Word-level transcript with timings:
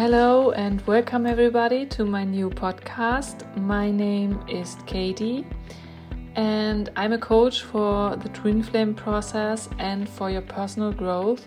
Hello 0.00 0.52
and 0.52 0.80
welcome 0.86 1.26
everybody 1.26 1.84
to 1.84 2.06
my 2.06 2.24
new 2.24 2.48
podcast. 2.48 3.44
My 3.58 3.90
name 3.90 4.42
is 4.48 4.76
Cathi 4.86 5.44
and 6.36 6.88
I'm 6.96 7.12
a 7.12 7.18
coach 7.18 7.64
for 7.64 8.16
the 8.16 8.30
twin 8.30 8.62
flame 8.62 8.94
process 8.94 9.68
and 9.78 10.08
for 10.08 10.30
your 10.30 10.40
personal 10.40 10.90
growth. 10.90 11.46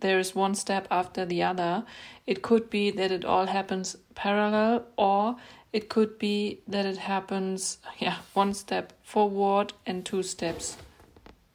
there 0.01 0.19
is 0.19 0.35
one 0.35 0.55
step 0.55 0.89
after 0.91 1.25
the 1.25 1.43
other. 1.43 1.85
It 2.27 2.43
could 2.43 2.71
be 2.71 2.91
that 2.91 3.13
it 3.13 3.25
all 3.25 3.47
happens 3.47 3.97
parallel, 4.15 4.87
or 4.97 5.37
it 5.73 5.89
could 5.89 6.19
be 6.19 6.61
that 6.67 6.87
it 6.87 6.99
happens, 6.99 7.79
yeah, 7.99 8.17
one 8.35 8.55
step 8.55 8.93
forward 9.03 9.73
and 9.87 10.05
two 10.05 10.23
steps 10.23 10.77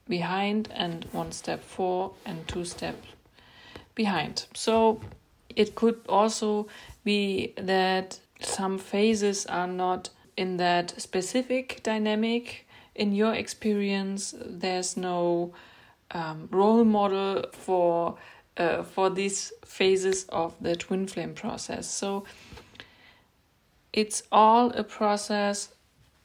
behind, 0.08 0.70
and 0.74 1.06
one 1.12 1.32
step 1.32 1.64
forward 1.64 2.16
and 2.26 2.48
two 2.48 2.64
steps 2.64 3.08
behind. 3.96 4.46
So 4.54 5.02
it 5.56 5.76
could 5.76 6.00
also 6.08 6.68
be 7.04 7.54
that 7.58 8.20
some 8.40 8.78
phases 8.78 9.46
are 9.46 9.68
not 9.68 10.10
in 10.38 10.58
that 10.58 11.00
specific 11.02 11.82
dynamic. 11.84 12.68
In 12.94 13.14
your 13.14 13.34
experience, 13.34 14.34
there's 14.40 14.96
no 14.96 15.54
um, 16.12 16.48
role 16.52 16.86
model 16.86 17.46
for 17.52 18.18
uh, 18.58 18.84
for 18.84 19.10
these 19.10 19.52
phases 19.66 20.26
of 20.30 20.54
the 20.62 20.76
twin 20.76 21.08
flame 21.08 21.34
process. 21.34 21.90
So 21.90 22.24
it's 23.96 24.24
all 24.30 24.72
a 24.72 24.84
process 24.84 25.70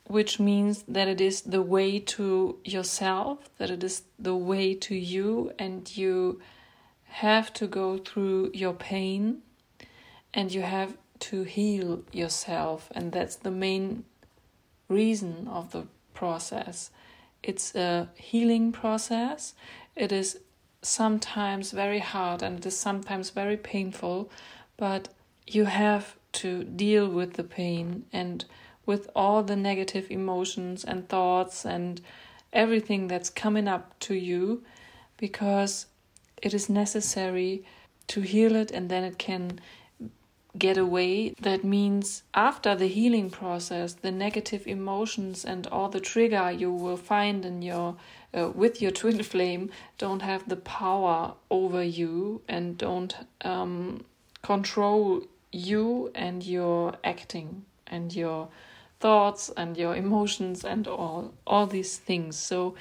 which 0.08 0.40
means 0.40 0.82
that 0.88 1.06
it 1.06 1.20
is 1.20 1.42
the 1.42 1.62
way 1.62 2.00
to 2.00 2.58
yourself, 2.64 3.48
that 3.58 3.70
it 3.70 3.84
is 3.84 4.02
the 4.18 4.34
way 4.34 4.74
to 4.74 4.96
you, 4.96 5.52
and 5.56 5.96
you 5.96 6.40
have 7.04 7.52
to 7.52 7.68
go 7.68 7.96
through 7.96 8.50
your 8.52 8.72
pain 8.72 9.42
and 10.34 10.52
you 10.52 10.62
have 10.62 10.96
to 11.20 11.44
heal 11.44 12.02
yourself, 12.12 12.88
and 12.92 13.12
that's 13.12 13.36
the 13.36 13.50
main 13.52 14.04
reason 14.88 15.46
of 15.46 15.70
the 15.70 15.86
process. 16.12 16.90
It's 17.40 17.76
a 17.76 18.08
healing 18.16 18.72
process. 18.72 19.54
It 19.94 20.10
is 20.10 20.40
sometimes 20.82 21.70
very 21.70 22.00
hard 22.00 22.42
and 22.42 22.58
it 22.58 22.66
is 22.66 22.76
sometimes 22.76 23.30
very 23.30 23.56
painful, 23.56 24.28
but 24.76 25.08
you 25.46 25.66
have 25.66 26.16
to 26.32 26.64
deal 26.64 27.08
with 27.08 27.34
the 27.34 27.44
pain 27.44 28.04
and 28.12 28.44
with 28.86 29.08
all 29.14 29.42
the 29.42 29.56
negative 29.56 30.10
emotions 30.10 30.84
and 30.84 31.08
thoughts 31.08 31.64
and 31.64 32.00
everything 32.52 33.06
that's 33.06 33.30
coming 33.30 33.68
up 33.68 33.98
to 34.00 34.14
you 34.14 34.62
because 35.16 35.86
it 36.42 36.54
is 36.54 36.68
necessary 36.68 37.64
to 38.08 38.20
heal 38.22 38.56
it 38.56 38.70
and 38.70 38.88
then 38.88 39.04
it 39.04 39.18
can 39.18 39.60
get 40.58 40.76
away. 40.76 41.34
That 41.40 41.62
means 41.62 42.24
after 42.34 42.74
the 42.74 42.88
healing 42.88 43.30
process, 43.30 43.94
the 43.94 44.10
negative 44.10 44.66
emotions 44.66 45.44
and 45.44 45.66
all 45.68 45.88
the 45.88 46.00
trigger 46.00 46.50
you 46.50 46.72
will 46.72 46.96
find 46.96 47.44
in 47.44 47.62
your 47.62 47.96
uh, 48.36 48.50
with 48.54 48.80
your 48.82 48.90
twin 48.90 49.22
flame 49.32 49.70
don't 49.98 50.22
have 50.22 50.48
the 50.48 50.56
power 50.56 51.34
over 51.50 51.82
you 51.82 52.42
and 52.48 52.76
don't 52.78 53.14
um, 53.42 54.04
control 54.42 55.22
you 55.52 56.10
and 56.14 56.44
your 56.44 56.94
acting 57.02 57.64
and 57.86 58.14
your 58.14 58.48
thoughts 59.00 59.50
and 59.56 59.76
your 59.76 59.96
emotions 59.96 60.64
and 60.64 60.86
all 60.86 61.34
all 61.46 61.66
these 61.66 61.98
things. 61.98 62.36
So 62.36 62.74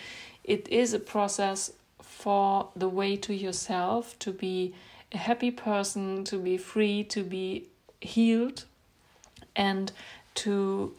it 0.44 0.68
is 0.68 0.94
a 0.94 1.00
process 1.00 1.72
for 2.02 2.69
the 2.75 2.90
way 2.90 3.16
to 3.16 3.34
yourself 3.34 4.18
to 4.19 4.31
be 4.31 4.74
a 5.12 5.18
happy 5.18 5.52
person 5.52 6.24
to 6.25 6.38
be 6.38 6.57
free 6.57 7.03
to 7.03 7.24
be 7.24 7.66
healed 8.02 8.66
and 9.56 9.91
to 10.36 10.94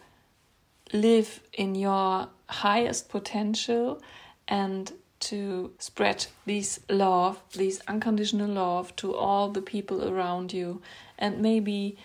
live 0.92 1.40
in 1.52 1.74
your 1.74 2.28
highest 2.48 3.08
potential 3.08 4.02
and 4.48 4.92
to 5.20 5.72
spread 5.78 6.26
this 6.46 6.80
love, 6.88 7.40
this 7.52 7.80
unconditional 7.86 8.50
love 8.50 8.94
to 8.96 9.14
all 9.14 9.50
the 9.50 9.62
people 9.62 10.08
around 10.08 10.52
you 10.52 10.80
and 11.18 11.40
maybe 11.40 11.96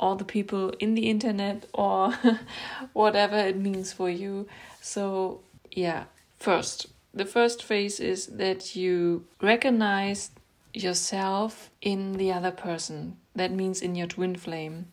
all 0.00 0.16
the 0.16 0.24
people 0.24 0.70
in 0.80 0.94
the 0.94 1.08
internet 1.08 1.66
or 1.72 2.14
whatever 2.92 3.36
it 3.36 3.56
means 3.56 3.92
for 3.92 4.08
you. 4.08 4.46
So, 4.80 5.40
yeah, 5.70 6.04
first, 6.38 6.86
the 7.12 7.24
first 7.24 7.62
phase 7.62 8.00
is 8.00 8.26
that 8.26 8.74
you 8.74 9.26
recognize 9.40 10.30
yourself 10.72 11.70
in 11.80 12.14
the 12.14 12.32
other 12.32 12.50
person. 12.50 13.16
That 13.34 13.52
means 13.52 13.82
in 13.82 13.94
your 13.94 14.08
twin 14.08 14.36
flame. 14.36 14.86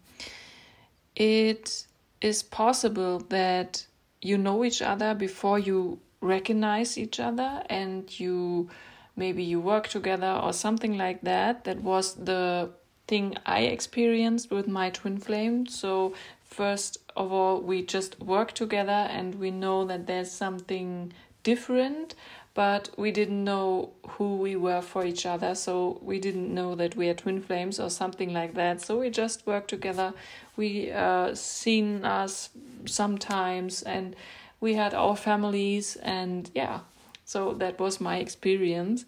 It 1.15 1.85
is 2.21 2.43
possible 2.43 3.19
that 3.29 3.85
you 4.21 4.37
know 4.37 4.63
each 4.63 4.81
other 4.81 5.13
before 5.15 5.57
you 5.57 5.99
recognize 6.21 6.97
each 6.97 7.19
other 7.19 7.63
and 7.69 8.19
you 8.19 8.69
maybe 9.15 9.43
you 9.43 9.59
work 9.59 9.87
together 9.87 10.39
or 10.43 10.53
something 10.53 10.97
like 10.97 11.21
that. 11.21 11.63
That 11.65 11.81
was 11.81 12.15
the 12.15 12.69
thing 13.07 13.35
I 13.45 13.61
experienced 13.61 14.51
with 14.51 14.67
my 14.67 14.89
twin 14.89 15.17
flame. 15.17 15.67
So, 15.67 16.13
first 16.43 16.99
of 17.15 17.31
all, 17.31 17.59
we 17.59 17.83
just 17.83 18.19
work 18.21 18.53
together 18.53 19.01
and 19.17 19.35
we 19.35 19.51
know 19.51 19.83
that 19.85 20.07
there's 20.07 20.31
something 20.31 21.11
different, 21.43 22.15
but 22.53 22.89
we 22.97 23.11
didn't 23.11 23.43
know 23.43 23.91
who 24.11 24.37
we 24.37 24.55
were 24.55 24.81
for 24.81 25.05
each 25.05 25.25
other. 25.25 25.55
So 25.55 25.99
we 26.01 26.19
didn't 26.19 26.53
know 26.53 26.75
that 26.75 26.95
we 26.95 27.09
are 27.09 27.13
twin 27.13 27.41
flames 27.41 27.79
or 27.79 27.89
something 27.89 28.33
like 28.33 28.53
that. 28.55 28.81
So 28.81 28.99
we 28.99 29.09
just 29.09 29.47
work 29.47 29.67
together. 29.67 30.13
We 30.55 30.91
uh, 30.91 31.33
seen 31.35 32.05
us 32.05 32.49
sometimes, 32.85 33.81
and 33.83 34.15
we 34.61 34.75
had 34.75 34.93
our 34.93 35.17
families, 35.17 35.97
and 35.97 36.49
yeah. 36.55 36.81
So 37.25 37.53
that 37.55 37.79
was 37.79 37.99
my 37.99 38.17
experience. 38.17 39.05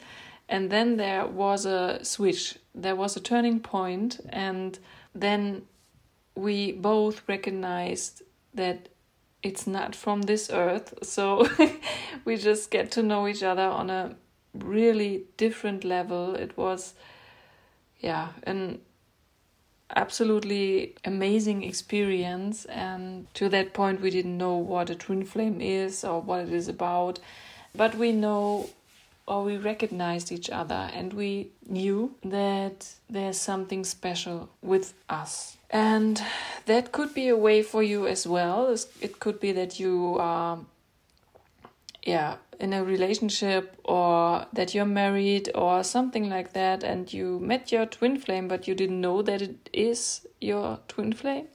And 0.50 0.70
then 0.70 0.98
there 0.98 1.26
was 1.26 1.66
a 1.66 2.04
switch. 2.04 2.58
There 2.76 2.96
was 2.96 3.16
a 3.16 3.22
turning 3.22 3.60
point, 3.62 4.20
and 4.30 4.78
then 5.16 5.64
we 6.36 6.74
both 6.74 7.22
recognized 7.28 8.24
that 8.54 8.90
it's 9.42 9.68
not 9.68 9.96
from 9.96 10.24
this 10.24 10.50
earth. 10.52 10.94
So 11.04 11.48
we 12.26 12.38
just 12.38 12.72
get 12.72 12.92
to 12.92 13.04
know 13.04 13.28
each 13.28 13.44
other 13.44 13.64
on 13.64 13.90
a 13.90 14.16
really 14.54 15.26
different 15.38 15.84
level. 15.84 16.36
It 16.36 16.58
was, 16.58 16.94
yeah, 18.00 18.30
an 18.44 18.80
absolutely 19.96 20.96
amazing 21.06 21.64
experience. 21.64 22.66
And 22.66 23.28
to 23.36 23.50
that 23.50 23.74
point, 23.74 24.02
we 24.02 24.10
didn't 24.10 24.38
know 24.38 24.56
what 24.56 24.90
a 24.90 24.96
twin 24.96 25.26
flame 25.26 25.62
is 25.62 26.04
or 26.04 26.22
what 26.22 26.42
it 26.42 26.54
is 26.54 26.68
about. 26.68 27.20
But 27.76 27.96
we 27.96 28.12
know 28.12 28.70
or 29.26 29.44
we 29.44 29.58
recognized 29.58 30.32
each 30.32 30.50
other 30.50 30.90
and 30.94 31.14
we 31.14 31.50
knew 31.68 32.14
that 32.24 32.94
there's 33.10 33.40
something 33.40 33.84
special 33.84 34.50
with 34.62 34.94
us. 35.10 35.58
And 35.70 36.22
that 36.66 36.92
could 36.92 37.14
be 37.14 37.30
a 37.30 37.38
way 37.38 37.64
for 37.64 37.82
you 37.82 38.06
as 38.06 38.28
well. 38.28 38.76
It 39.02 39.20
could 39.20 39.40
be 39.40 39.52
that 39.54 39.80
you 39.80 40.18
are, 40.20 40.60
yeah, 42.04 42.36
in 42.60 42.74
a 42.74 42.84
relationship 42.84 43.80
or 43.84 44.46
that 44.54 44.74
you're 44.74 44.86
married 44.86 45.50
or 45.56 45.84
something 45.84 46.30
like 46.30 46.54
that 46.54 46.84
and 46.84 47.12
you 47.12 47.40
met 47.40 47.72
your 47.72 47.86
twin 47.86 48.20
flame 48.20 48.48
but 48.48 48.68
you 48.68 48.76
didn't 48.76 49.02
know 49.02 49.22
that 49.22 49.42
it 49.42 49.70
is 49.74 50.28
your 50.42 50.80
twin 50.88 51.14
flame. 51.14 51.48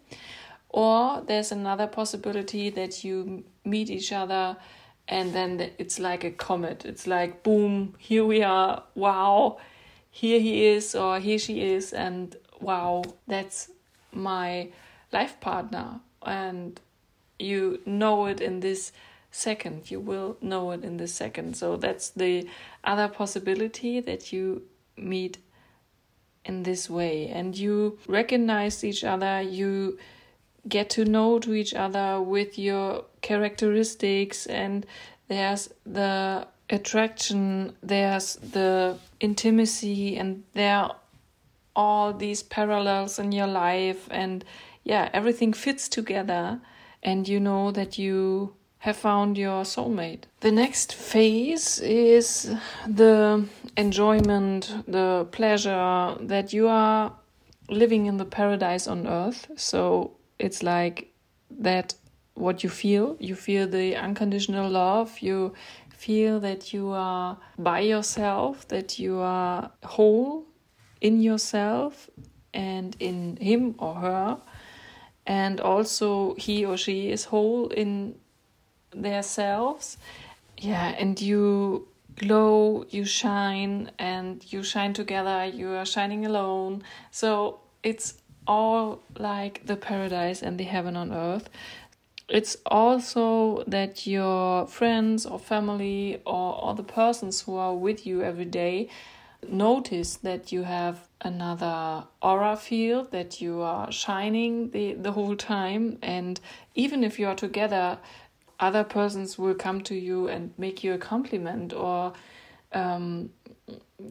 Or 0.71 1.23
there's 1.27 1.53
another 1.53 1.87
possibility 1.87 2.71
that 2.71 3.05
you 3.05 3.45
meet 3.65 3.91
each 3.91 4.12
other 4.12 4.56
and 5.09 5.33
then 5.33 5.71
it's 5.79 5.99
like 5.99 6.25
a 6.25 6.31
comet. 6.31 6.85
It's 6.85 7.06
like 7.06 7.43
boom, 7.43 7.94
here 7.99 8.25
we 8.25 8.43
are. 8.43 8.83
Wow, 8.94 9.59
here 10.11 10.41
he 10.41 10.67
is 10.67 10.94
or 10.94 11.19
here 11.19 11.39
she 11.39 11.62
is, 11.62 11.93
and 11.93 12.37
wow, 12.61 13.03
that's 13.27 13.71
my 14.12 14.69
life 15.12 15.41
partner. 15.41 16.01
And 16.23 16.79
you 17.39 17.81
know 17.87 18.27
it 18.27 18.41
in 18.41 18.61
this 18.61 18.93
second. 19.38 19.90
You 19.90 20.00
will 20.00 20.37
know 20.40 20.73
it 20.73 20.85
in 20.85 20.96
the 20.96 21.08
second. 21.08 21.56
So 21.56 21.76
that's 21.76 22.11
the 22.11 22.49
other 22.85 23.08
possibility 23.08 24.00
that 24.00 24.32
you 24.32 24.62
meet 24.96 25.38
in 26.44 26.62
this 26.62 26.90
way 26.90 27.29
and 27.29 27.56
you 27.56 27.99
recognize 28.08 28.82
each 28.82 29.05
other. 29.05 29.40
You 29.43 29.99
get 30.69 30.90
to 30.90 31.05
know 31.05 31.38
to 31.38 31.55
each 31.55 31.75
other 31.75 32.20
with 32.20 32.58
your 32.58 33.05
characteristics 33.23 34.46
and 34.46 34.85
there's 35.29 35.70
the 35.87 36.46
attraction 36.70 37.75
there's 37.82 38.37
the 38.37 38.99
intimacy 39.20 40.17
and 40.17 40.44
there 40.52 40.75
are 40.76 40.96
all 41.75 42.12
these 42.12 42.43
parallels 42.43 43.19
in 43.19 43.32
your 43.32 43.46
life 43.46 44.06
and 44.11 44.44
yeah 44.84 45.08
everything 45.14 45.52
fits 45.52 45.88
together 45.88 46.61
and 47.02 47.26
you 47.26 47.41
know 47.41 47.70
that 47.70 47.96
you 47.96 48.55
have 48.79 48.97
found 48.97 49.37
your 49.37 49.65
soulmate. 49.65 50.25
The 50.41 50.53
next 50.53 50.95
phase 50.95 51.81
is 51.81 52.55
the 52.87 53.45
enjoyment, 53.77 54.73
the 54.87 55.27
pleasure 55.33 56.17
that 56.21 56.53
you 56.53 56.69
are 56.69 57.13
living 57.69 58.07
in 58.07 58.17
the 58.17 58.25
paradise 58.25 58.87
on 58.87 59.07
earth. 59.07 59.51
So 59.57 60.13
it's 60.39 60.63
like 60.63 61.13
that 61.51 61.95
what 62.35 62.63
you 62.63 62.71
feel. 62.71 63.17
You 63.19 63.35
feel 63.35 63.67
the 63.67 63.97
unconditional 63.97 64.71
love. 64.71 65.19
You 65.19 65.55
feel 65.91 66.39
that 66.41 66.73
you 66.73 66.91
are 66.91 67.37
by 67.59 67.81
yourself, 67.81 68.69
that 68.69 68.99
you 68.99 69.19
are 69.19 69.71
whole 69.83 70.47
in 71.01 71.21
yourself 71.21 72.09
and 72.55 72.97
in 73.01 73.37
him 73.37 73.75
or 73.79 73.95
her. 73.97 74.39
And 75.27 75.61
also, 75.61 76.35
he 76.37 76.65
or 76.65 76.77
she 76.77 77.11
is 77.11 77.25
whole 77.25 77.69
in 77.69 78.15
their 78.93 79.23
selves. 79.23 79.99
Yeah, 80.56 80.88
and 80.99 81.20
you 81.20 81.88
glow, 82.17 82.85
you 82.90 83.05
shine, 83.05 83.90
and 83.99 84.44
you 84.52 84.62
shine 84.62 84.93
together, 84.93 85.44
you 85.44 85.70
are 85.70 85.87
shining 85.87 86.26
alone. 86.26 86.82
So 87.11 87.61
it's 87.82 88.14
all 88.46 89.00
like 89.19 89.67
the 89.67 89.76
paradise 89.76 90.43
and 90.43 90.58
the 90.58 90.64
heaven 90.64 90.96
on 90.96 91.12
earth. 91.12 91.49
It's 92.29 92.56
also 92.67 93.64
that 93.67 94.06
your 94.06 94.67
friends 94.67 95.25
or 95.25 95.38
family 95.38 96.20
or 96.26 96.75
the 96.75 96.82
persons 96.82 97.43
who 97.43 97.56
are 97.56 97.75
with 97.75 98.06
you 98.06 98.23
every 98.23 98.44
day 98.44 98.88
notice 99.46 100.17
that 100.17 100.52
you 100.52 100.64
have 100.64 101.08
another 101.20 102.05
aura 102.20 102.56
field 102.56 103.11
that 103.12 103.41
you 103.41 103.61
are 103.61 103.91
shining 103.91 104.70
the, 104.70 104.94
the 104.94 105.12
whole 105.12 105.37
time 105.37 105.99
and 106.02 106.41
even 106.75 107.05
if 107.05 107.19
you 107.19 107.26
are 107.26 107.34
together 107.34 107.99
other 108.60 108.84
persons 108.84 109.38
will 109.38 109.55
come 109.55 109.81
to 109.82 109.94
you 109.94 110.28
and 110.28 110.52
make 110.58 110.82
you 110.82 110.93
a 110.93 110.99
compliment 110.99 111.72
or 111.72 112.12
um, 112.72 113.31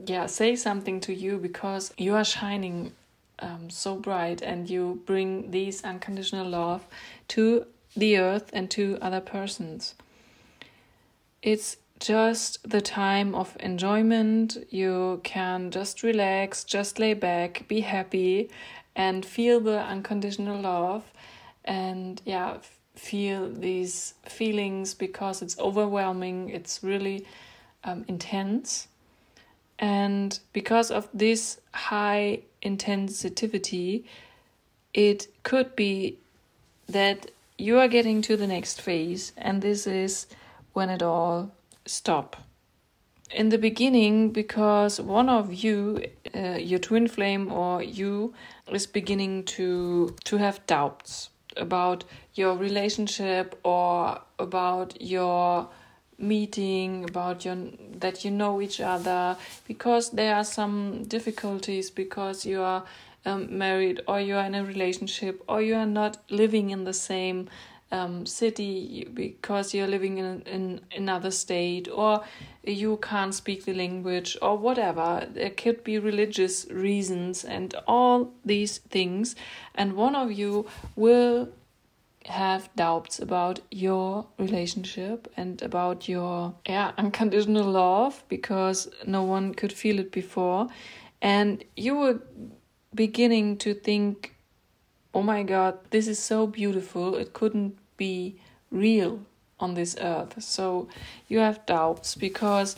yeah 0.05 0.25
say 0.25 0.55
something 0.55 0.99
to 0.99 1.13
you 1.13 1.37
because 1.37 1.93
you 1.97 2.15
are 2.15 2.23
shining 2.23 2.91
um, 3.39 3.69
so 3.69 3.95
bright 3.95 4.41
and 4.41 4.69
you 4.69 5.01
bring 5.05 5.51
these 5.51 5.83
unconditional 5.83 6.47
love 6.47 6.85
to 7.27 7.65
the 7.95 8.17
earth 8.17 8.49
and 8.53 8.69
to 8.71 8.97
other 9.01 9.21
persons. 9.21 9.95
It's 11.41 11.77
just 11.99 12.67
the 12.69 12.81
time 12.81 13.33
of 13.33 13.55
enjoyment. 13.59 14.57
You 14.69 15.21
can 15.23 15.71
just 15.71 16.03
relax, 16.03 16.63
just 16.63 16.99
lay 16.99 17.13
back, 17.13 17.67
be 17.67 17.81
happy, 17.81 18.49
and 18.95 19.25
feel 19.25 19.59
the 19.59 19.79
unconditional 19.79 20.61
love. 20.61 21.11
And 21.65 22.21
yeah, 22.25 22.57
feel 22.97 23.49
these 23.49 24.15
feelings 24.25 24.93
because 24.93 25.41
it's 25.41 25.57
overwhelming, 25.59 26.49
it's 26.49 26.83
really 26.83 27.25
um, 27.83 28.03
intense. 28.07 28.87
And 29.79 30.37
because 30.53 30.89
of 30.89 31.07
this 31.13 31.59
high 31.73 32.41
intensity, 32.61 34.05
it 34.93 35.27
could 35.43 35.75
be 35.75 36.17
that 36.87 37.31
you 37.57 37.79
are 37.79 37.87
getting 37.87 38.21
to 38.23 38.37
the 38.37 38.47
next 38.47 38.81
phase, 38.81 39.33
and 39.37 39.61
this 39.61 39.85
is 39.87 40.27
when 40.73 40.89
it 40.89 41.03
all 41.03 41.51
stop. 41.85 42.37
In 43.31 43.49
the 43.49 43.57
beginning, 43.57 44.31
because 44.31 45.01
one 45.01 45.27
of 45.27 45.53
you, 45.53 46.05
uh, 46.33 46.57
your 46.59 46.79
twin 46.79 47.07
flame 47.07 47.51
or 47.51 47.83
you, 47.83 48.33
is 48.71 48.87
beginning 48.87 49.43
to 49.43 50.15
to 50.23 50.37
have 50.37 50.65
doubts 50.65 51.29
about 51.59 52.03
your 52.33 52.55
relationship 52.55 53.59
or 53.63 54.21
about 54.39 55.01
your 55.01 55.69
meeting 56.19 57.03
about 57.03 57.45
your 57.45 57.55
that 57.99 58.25
you 58.25 58.31
know 58.31 58.59
each 58.59 58.81
other 58.81 59.37
because 59.67 60.09
there 60.11 60.35
are 60.35 60.43
some 60.43 61.03
difficulties 61.03 61.91
because 61.91 62.43
you 62.45 62.59
are 62.61 62.83
um, 63.25 63.55
married 63.57 64.01
or 64.07 64.19
you 64.19 64.35
are 64.35 64.45
in 64.45 64.55
a 64.55 64.65
relationship 64.65 65.43
or 65.47 65.61
you 65.61 65.75
are 65.75 65.85
not 65.85 66.17
living 66.31 66.71
in 66.71 66.85
the 66.85 66.93
same 66.93 67.47
um, 67.91 68.25
city 68.25 69.07
because 69.13 69.73
you're 69.73 69.87
living 69.87 70.17
in, 70.17 70.41
in 70.41 70.81
another 70.95 71.31
state 71.31 71.87
or 71.87 72.23
you 72.63 72.97
can't 72.97 73.33
speak 73.33 73.65
the 73.65 73.73
language 73.73 74.37
or 74.41 74.57
whatever. 74.57 75.27
There 75.31 75.49
could 75.49 75.83
be 75.83 75.99
religious 75.99 76.67
reasons 76.69 77.45
and 77.45 77.73
all 77.87 78.33
these 78.43 78.79
things. 78.79 79.35
And 79.75 79.93
one 79.93 80.15
of 80.15 80.31
you 80.31 80.67
will 80.95 81.49
have 82.25 82.69
doubts 82.75 83.19
about 83.19 83.61
your 83.71 84.27
relationship 84.37 85.31
and 85.37 85.61
about 85.61 86.09
your 86.09 86.53
yeah 86.67 86.91
unconditional 86.97 87.63
love 87.63 88.21
because 88.27 88.89
no 89.05 89.23
one 89.23 89.53
could 89.53 89.71
feel 89.71 89.99
it 89.99 90.11
before. 90.11 90.67
And 91.21 91.63
you 91.75 91.95
were 91.95 92.19
beginning 92.93 93.57
to 93.59 93.73
think 93.73 94.36
oh 95.13 95.23
my 95.23 95.43
god 95.43 95.77
this 95.89 96.07
is 96.07 96.19
so 96.19 96.47
beautiful. 96.47 97.15
It 97.15 97.33
couldn't 97.33 97.77
be 97.97 98.39
real 98.71 99.21
on 99.59 99.73
this 99.73 99.95
earth. 99.99 100.41
So 100.41 100.87
you 101.27 101.39
have 101.39 101.65
doubts 101.65 102.15
because 102.15 102.75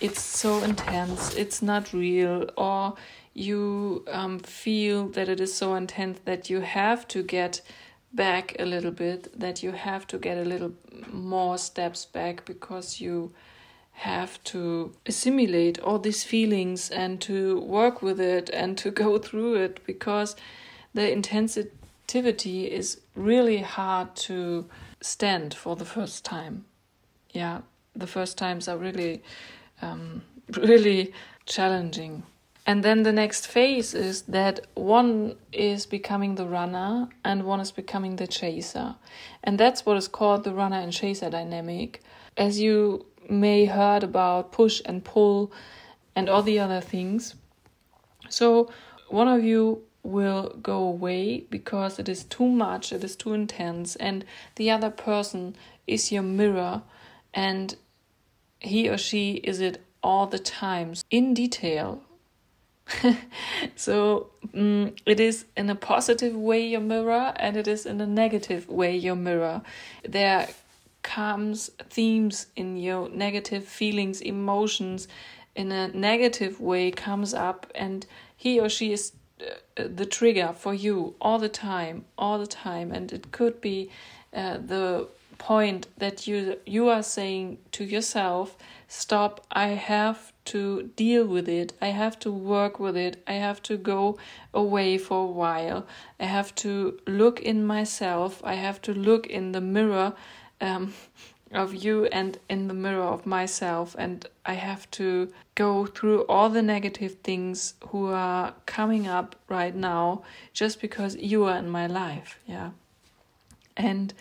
it's 0.00 0.20
so 0.20 0.62
intense. 0.62 1.34
It's 1.34 1.62
not 1.62 1.92
real. 1.92 2.50
Or 2.56 2.94
you 3.34 4.04
um, 4.10 4.38
feel 4.40 5.08
that 5.08 5.28
it 5.28 5.40
is 5.40 5.54
so 5.54 5.74
intense 5.74 6.20
that 6.24 6.50
you 6.50 6.60
have 6.60 7.06
to 7.08 7.22
get 7.22 7.60
back 8.12 8.56
a 8.58 8.64
little 8.64 8.90
bit 8.90 9.38
that 9.38 9.62
you 9.62 9.72
have 9.72 10.06
to 10.06 10.18
get 10.18 10.38
a 10.38 10.44
little 10.44 10.72
more 11.12 11.58
steps 11.58 12.06
back 12.06 12.44
because 12.46 13.00
you 13.00 13.30
have 13.92 14.42
to 14.44 14.92
assimilate 15.06 15.78
all 15.80 15.98
these 15.98 16.24
feelings 16.24 16.90
and 16.90 17.20
to 17.20 17.60
work 17.60 18.00
with 18.00 18.18
it 18.18 18.48
and 18.50 18.78
to 18.78 18.90
go 18.90 19.18
through 19.26 19.54
it 19.56 19.80
because 19.84 20.36
the 20.94 21.02
intensivity 21.02 22.68
is 22.68 23.00
really 23.14 23.58
hard 23.58 24.14
to 24.16 24.66
stand 25.00 25.54
for 25.54 25.76
the 25.76 25.84
first 25.84 26.24
time. 26.24 26.64
Yeah, 27.30 27.60
the 27.94 28.06
first 28.06 28.38
times 28.38 28.68
are 28.68 28.78
really, 28.78 29.22
um, 29.82 30.22
really 30.56 31.12
challenging. 31.46 32.24
And 32.66 32.82
then 32.82 33.02
the 33.02 33.12
next 33.12 33.46
phase 33.46 33.94
is 33.94 34.22
that 34.22 34.66
one 34.74 35.36
is 35.52 35.86
becoming 35.86 36.34
the 36.34 36.46
runner 36.46 37.08
and 37.24 37.44
one 37.44 37.60
is 37.60 37.72
becoming 37.72 38.16
the 38.16 38.26
chaser. 38.26 38.96
And 39.42 39.58
that's 39.58 39.86
what 39.86 39.96
is 39.96 40.06
called 40.06 40.44
the 40.44 40.52
runner 40.52 40.76
and 40.76 40.92
chaser 40.92 41.30
dynamic. 41.30 42.02
As 42.36 42.60
you 42.60 43.06
may 43.28 43.64
heard 43.64 44.02
about 44.02 44.52
push 44.52 44.82
and 44.84 45.02
pull 45.02 45.50
and 46.14 46.28
all 46.28 46.42
the 46.42 46.58
other 46.58 46.82
things. 46.82 47.36
So 48.28 48.70
one 49.08 49.28
of 49.28 49.42
you 49.42 49.82
will 50.02 50.56
go 50.62 50.78
away 50.78 51.40
because 51.50 51.98
it 51.98 52.08
is 52.08 52.24
too 52.24 52.48
much, 52.48 52.92
it 52.92 53.04
is 53.04 53.16
too 53.16 53.32
intense, 53.32 53.96
and 53.96 54.24
the 54.56 54.70
other 54.70 54.90
person 54.90 55.56
is 55.86 56.12
your 56.12 56.22
mirror 56.22 56.82
and 57.34 57.76
he 58.60 58.88
or 58.88 58.98
she 58.98 59.34
is 59.44 59.60
it 59.60 59.82
all 60.02 60.26
the 60.26 60.38
time 60.38 60.94
in 61.10 61.34
detail. 61.34 62.02
so 63.76 64.30
um, 64.54 64.94
it 65.04 65.20
is 65.20 65.44
in 65.56 65.68
a 65.68 65.74
positive 65.74 66.34
way 66.34 66.66
your 66.66 66.80
mirror 66.80 67.32
and 67.36 67.56
it 67.56 67.68
is 67.68 67.84
in 67.84 68.00
a 68.00 68.06
negative 68.06 68.68
way 68.68 68.96
your 68.96 69.16
mirror. 69.16 69.62
There 70.08 70.48
comes 71.02 71.70
themes 71.90 72.46
in 72.56 72.76
your 72.76 73.08
negative 73.10 73.64
feelings, 73.64 74.20
emotions 74.20 75.08
in 75.54 75.72
a 75.72 75.88
negative 75.88 76.60
way 76.60 76.90
comes 76.90 77.34
up 77.34 77.70
and 77.74 78.06
he 78.36 78.60
or 78.60 78.68
she 78.68 78.92
is 78.92 79.12
the 79.76 80.06
trigger 80.06 80.52
for 80.52 80.74
you 80.74 81.14
all 81.20 81.38
the 81.38 81.48
time, 81.48 82.04
all 82.16 82.38
the 82.38 82.46
time. 82.46 82.92
And 82.92 83.12
it 83.12 83.32
could 83.32 83.60
be 83.60 83.90
uh, 84.34 84.58
the 84.58 85.08
point 85.38 85.86
that 85.98 86.26
you 86.26 86.58
you 86.66 86.88
are 86.88 87.02
saying 87.02 87.56
to 87.70 87.84
yourself 87.84 88.56
stop 88.88 89.46
i 89.52 89.68
have 89.68 90.32
to 90.48 90.90
deal 90.96 91.26
with 91.26 91.46
it. 91.46 91.74
I 91.80 91.88
have 91.88 92.18
to 92.20 92.32
work 92.32 92.80
with 92.80 92.96
it. 92.96 93.22
I 93.26 93.34
have 93.34 93.62
to 93.64 93.76
go 93.76 94.18
away 94.54 94.96
for 94.96 95.24
a 95.24 95.30
while. 95.30 95.86
I 96.18 96.24
have 96.24 96.54
to 96.56 96.98
look 97.06 97.40
in 97.40 97.66
myself. 97.66 98.40
I 98.42 98.54
have 98.54 98.80
to 98.82 98.94
look 98.94 99.26
in 99.26 99.52
the 99.52 99.60
mirror. 99.60 100.14
Um, 100.60 100.94
of 101.52 101.74
you 101.74 102.04
and 102.06 102.38
in 102.48 102.68
the 102.68 102.74
mirror 102.74 103.04
of 103.04 103.24
myself 103.24 103.96
and 103.98 104.26
i 104.44 104.52
have 104.52 104.90
to 104.90 105.32
go 105.54 105.86
through 105.86 106.22
all 106.24 106.50
the 106.50 106.60
negative 106.60 107.14
things 107.22 107.74
who 107.88 108.08
are 108.08 108.52
coming 108.66 109.06
up 109.06 109.34
right 109.48 109.74
now 109.74 110.22
just 110.52 110.80
because 110.80 111.16
you 111.16 111.44
are 111.44 111.56
in 111.56 111.68
my 111.68 111.86
life 111.86 112.38
yeah. 112.46 112.70
And 113.78 114.12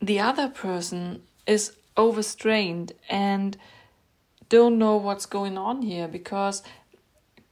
the 0.00 0.20
other 0.20 0.48
person 0.48 1.22
is 1.46 1.72
overstrained 1.96 2.92
and 3.08 3.56
don't 4.48 4.78
know 4.78 4.96
what's 4.96 5.26
going 5.26 5.58
on 5.58 5.82
here 5.82 6.06
because 6.06 6.62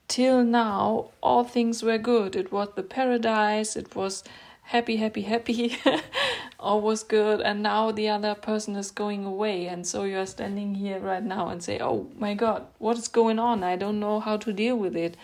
till 0.06 0.44
now 0.44 1.10
all 1.20 1.42
things 1.42 1.82
were 1.82 1.98
good. 1.98 2.36
It 2.36 2.52
was 2.52 2.68
the 2.76 2.84
paradise. 2.84 3.74
It 3.74 3.96
was 3.96 4.22
happy, 4.66 4.96
happy, 4.96 5.22
happy, 5.22 5.78
all 6.60 6.80
was 6.80 7.04
good, 7.04 7.40
and 7.40 7.62
now 7.62 7.92
the 7.92 8.08
other 8.08 8.34
person 8.34 8.74
is 8.74 8.90
going 8.90 9.24
away, 9.24 9.66
and 9.66 9.86
so 9.86 10.02
you 10.04 10.18
are 10.18 10.26
standing 10.26 10.74
here 10.74 10.98
right 10.98 11.22
now 11.22 11.48
and 11.48 11.62
say, 11.62 11.78
"Oh 11.80 12.08
my 12.18 12.34
God, 12.34 12.66
what 12.78 12.98
is 12.98 13.08
going 13.08 13.38
on? 13.38 13.62
I 13.62 13.76
don't 13.76 14.00
know 14.00 14.20
how 14.20 14.36
to 14.38 14.52
deal 14.52 14.76
with 14.76 14.96
it," 14.96 15.16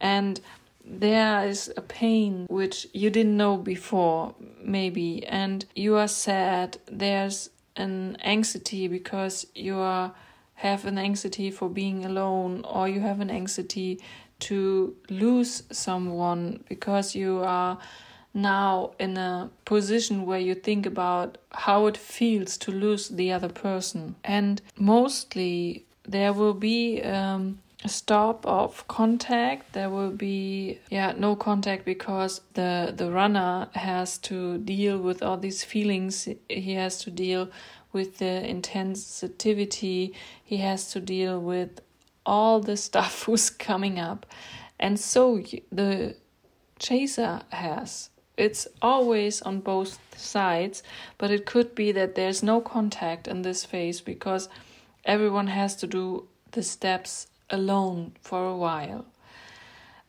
and 0.00 0.40
there 0.84 1.46
is 1.46 1.70
a 1.76 1.82
pain 1.82 2.46
which 2.48 2.86
you 2.94 3.10
didn't 3.10 3.36
know 3.36 3.58
before, 3.58 4.34
maybe, 4.62 5.26
and 5.26 5.66
you 5.74 5.96
are 5.96 6.08
sad. 6.08 6.78
There's 6.90 7.50
an 7.76 8.16
anxiety 8.24 8.88
because 8.88 9.46
you 9.54 9.76
are 9.76 10.14
have 10.54 10.86
an 10.86 10.98
anxiety 10.98 11.50
for 11.50 11.68
being 11.68 12.04
alone, 12.06 12.64
or 12.64 12.88
you 12.88 13.00
have 13.00 13.20
an 13.20 13.30
anxiety 13.30 14.00
to 14.40 14.96
lose 15.10 15.62
someone 15.70 16.64
because 16.68 17.14
you 17.14 17.42
are 17.44 17.78
now 18.34 18.92
in 18.98 19.16
a 19.16 19.50
position 19.64 20.26
where 20.26 20.38
you 20.38 20.54
think 20.54 20.86
about 20.86 21.38
how 21.52 21.86
it 21.86 21.96
feels 21.96 22.56
to 22.58 22.70
lose 22.70 23.08
the 23.08 23.32
other 23.32 23.48
person. 23.48 24.16
And 24.24 24.62
mostly 24.76 25.86
there 26.04 26.32
will 26.32 26.54
be 26.54 27.02
um, 27.02 27.58
a 27.84 27.88
stop 27.88 28.44
of 28.46 28.86
contact. 28.88 29.72
There 29.72 29.90
will 29.90 30.10
be 30.10 30.78
yeah 30.90 31.12
no 31.16 31.36
contact 31.36 31.84
because 31.84 32.40
the 32.54 32.92
the 32.96 33.10
runner 33.10 33.68
has 33.74 34.18
to 34.18 34.58
deal 34.58 34.98
with 34.98 35.22
all 35.22 35.36
these 35.36 35.64
feelings. 35.64 36.28
He 36.48 36.74
has 36.74 36.98
to 37.04 37.10
deal 37.10 37.50
with 37.92 38.18
the 38.18 38.48
intensity. 38.48 40.14
He 40.44 40.56
has 40.58 40.90
to 40.92 41.00
deal 41.00 41.40
with 41.40 41.80
all 42.26 42.60
the 42.60 42.76
stuff 42.76 43.22
who's 43.24 43.50
coming 43.50 43.98
up, 43.98 44.26
and 44.78 44.98
so 44.98 45.42
the 45.70 46.16
chaser 46.78 47.42
has 47.50 48.10
it's 48.38 48.68
always 48.80 49.42
on 49.42 49.60
both 49.60 49.98
sides, 50.16 50.82
but 51.18 51.30
it 51.30 51.44
could 51.44 51.74
be 51.74 51.92
that 51.92 52.14
there's 52.14 52.42
no 52.42 52.60
contact 52.60 53.26
in 53.28 53.42
this 53.42 53.64
phase 53.64 54.00
because 54.00 54.48
everyone 55.04 55.48
has 55.48 55.74
to 55.76 55.86
do 55.86 56.28
the 56.52 56.62
steps 56.62 57.26
alone 57.50 58.12
for 58.22 58.46
a 58.46 58.56
while. 58.56 59.04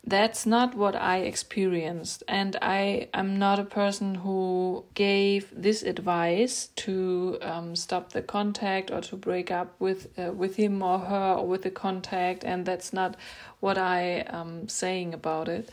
That's 0.06 0.46
not 0.46 0.76
what 0.76 0.96
I 0.96 1.18
experienced, 1.18 2.24
and 2.28 2.56
I 2.62 3.10
am 3.14 3.38
not 3.38 3.60
a 3.60 3.66
person 3.66 4.16
who 4.16 4.86
gave 4.94 5.50
this 5.52 5.84
advice 5.84 6.70
to 6.78 7.38
um, 7.42 7.76
stop 7.76 8.14
the 8.14 8.22
contact 8.22 8.92
or 8.92 9.02
to 9.02 9.18
break 9.18 9.52
up 9.52 9.76
with 9.78 10.08
uh, 10.18 10.32
with 10.32 10.56
him 10.56 10.82
or 10.82 11.00
her 11.00 11.34
or 11.38 11.46
with 11.46 11.64
the 11.64 11.70
contact, 11.70 12.46
and 12.46 12.66
that's 12.66 12.94
not 12.94 13.18
what 13.60 13.78
I 13.78 14.24
am 14.28 14.70
saying 14.70 15.14
about 15.14 15.50
it 15.50 15.70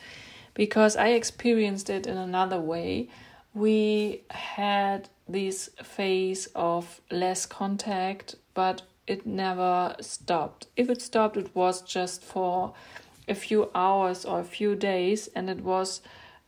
because 0.56 0.96
I 0.96 1.08
experienced 1.08 1.90
it 1.90 2.06
in 2.06 2.16
another 2.16 2.58
way. 2.58 3.08
We 3.54 4.22
had 4.30 5.08
this 5.28 5.68
phase 5.82 6.48
of 6.54 7.00
less 7.10 7.44
contact, 7.46 8.36
but 8.54 8.82
it 9.06 9.26
never 9.26 9.94
stopped. 10.00 10.66
If 10.74 10.88
it 10.88 11.02
stopped, 11.02 11.36
it 11.36 11.54
was 11.54 11.82
just 11.82 12.24
for 12.24 12.72
a 13.28 13.34
few 13.34 13.70
hours 13.74 14.24
or 14.24 14.40
a 14.40 14.44
few 14.44 14.74
days, 14.74 15.28
and 15.34 15.50
it 15.50 15.60
was 15.62 16.00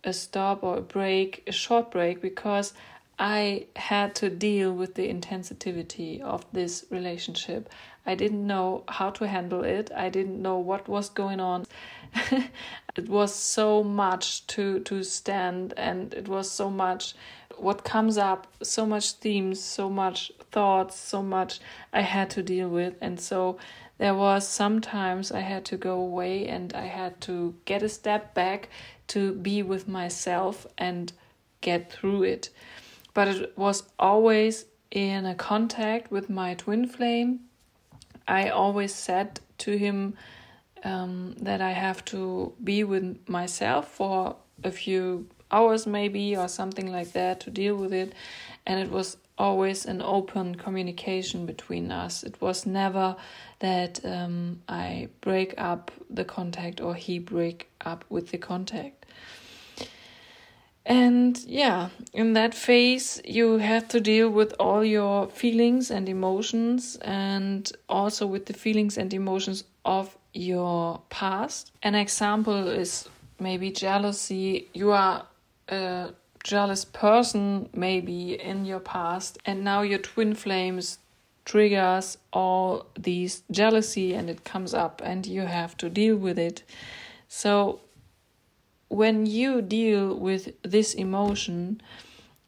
a 0.04 0.12
stop 0.12 0.62
or 0.62 0.78
a 0.78 0.82
break, 0.82 1.42
a 1.46 1.52
short 1.52 1.90
break, 1.90 2.22
because 2.22 2.72
I 3.18 3.66
had 3.76 4.14
to 4.16 4.30
deal 4.30 4.72
with 4.72 4.94
the 4.94 5.08
intensity 5.08 6.22
of 6.22 6.46
this 6.52 6.84
relationship. 6.88 7.68
I 8.06 8.14
didn't 8.14 8.46
know 8.46 8.84
how 8.88 9.10
to 9.10 9.28
handle 9.28 9.64
it. 9.64 9.90
I 9.94 10.08
didn't 10.08 10.40
know 10.40 10.56
what 10.58 10.88
was 10.88 11.10
going 11.10 11.40
on. 11.40 11.66
it 12.96 13.08
was 13.08 13.34
so 13.34 13.82
much 13.82 14.46
to 14.48 14.80
to 14.80 15.02
stand 15.02 15.74
and 15.76 16.14
it 16.14 16.28
was 16.28 16.50
so 16.50 16.70
much 16.70 17.14
what 17.56 17.82
comes 17.82 18.16
up, 18.16 18.46
so 18.62 18.86
much 18.86 19.12
themes, 19.14 19.60
so 19.60 19.90
much 19.90 20.30
thoughts, 20.52 20.94
so 20.96 21.22
much 21.22 21.58
I 21.92 22.02
had 22.02 22.30
to 22.30 22.42
deal 22.42 22.68
with 22.68 22.94
and 23.00 23.20
so 23.20 23.58
there 23.98 24.14
was 24.14 24.46
sometimes 24.46 25.32
I 25.32 25.40
had 25.40 25.64
to 25.66 25.76
go 25.76 25.98
away 26.00 26.46
and 26.46 26.72
I 26.72 26.86
had 26.86 27.20
to 27.22 27.54
get 27.64 27.82
a 27.82 27.88
step 27.88 28.32
back 28.34 28.68
to 29.08 29.32
be 29.32 29.62
with 29.62 29.88
myself 29.88 30.66
and 30.76 31.12
get 31.60 31.90
through 31.92 32.22
it 32.22 32.50
but 33.18 33.26
it 33.26 33.58
was 33.58 33.82
always 33.98 34.66
in 34.90 35.26
a 35.26 35.34
contact 35.34 36.10
with 36.10 36.30
my 36.30 36.54
twin 36.54 36.86
flame. 36.86 37.40
I 38.26 38.48
always 38.48 38.94
said 38.94 39.40
to 39.58 39.76
him 39.76 40.16
um, 40.84 41.34
that 41.40 41.60
I 41.60 41.72
have 41.72 42.04
to 42.06 42.52
be 42.62 42.84
with 42.84 43.28
myself 43.28 43.88
for 43.88 44.36
a 44.64 44.70
few 44.70 45.28
hours, 45.50 45.86
maybe, 45.86 46.36
or 46.36 46.48
something 46.48 46.92
like 46.92 47.12
that 47.12 47.40
to 47.40 47.50
deal 47.50 47.76
with 47.76 47.92
it. 47.92 48.12
And 48.66 48.80
it 48.80 48.90
was 48.90 49.16
always 49.38 49.86
an 49.86 50.02
open 50.02 50.56
communication 50.56 51.46
between 51.46 51.90
us. 51.90 52.22
It 52.22 52.40
was 52.40 52.66
never 52.66 53.16
that 53.60 54.04
um, 54.04 54.60
I 54.68 55.08
break 55.20 55.54
up 55.56 55.90
the 56.10 56.24
contact 56.24 56.80
or 56.80 56.94
he 56.94 57.18
break 57.18 57.70
up 57.80 58.04
with 58.08 58.30
the 58.30 58.38
contact. 58.38 59.06
And 60.84 61.38
yeah, 61.46 61.90
in 62.14 62.32
that 62.32 62.54
phase, 62.54 63.20
you 63.24 63.58
have 63.58 63.88
to 63.88 64.00
deal 64.00 64.30
with 64.30 64.54
all 64.58 64.82
your 64.82 65.28
feelings 65.28 65.90
and 65.90 66.08
emotions, 66.08 66.96
and 67.02 67.70
also 67.90 68.26
with 68.26 68.46
the 68.46 68.54
feelings 68.54 68.96
and 68.96 69.12
emotions 69.12 69.64
of 69.84 70.16
your 70.32 71.00
past. 71.10 71.72
An 71.82 71.94
example 71.94 72.68
is 72.68 73.08
maybe 73.38 73.70
jealousy. 73.70 74.68
You 74.74 74.92
are 74.92 75.26
a 75.68 76.10
jealous 76.44 76.84
person, 76.84 77.68
maybe 77.74 78.40
in 78.40 78.64
your 78.64 78.80
past, 78.80 79.38
and 79.44 79.64
now 79.64 79.82
your 79.82 79.98
twin 79.98 80.34
flames 80.34 80.98
triggers 81.44 82.18
all 82.30 82.86
these 82.98 83.42
jealousy 83.50 84.14
and 84.14 84.28
it 84.28 84.44
comes 84.44 84.74
up 84.74 85.00
and 85.02 85.24
you 85.24 85.42
have 85.42 85.76
to 85.78 85.88
deal 85.88 86.14
with 86.14 86.38
it. 86.38 86.62
So 87.26 87.80
when 88.88 89.24
you 89.24 89.62
deal 89.62 90.14
with 90.14 90.52
this 90.62 90.92
emotion, 90.94 91.80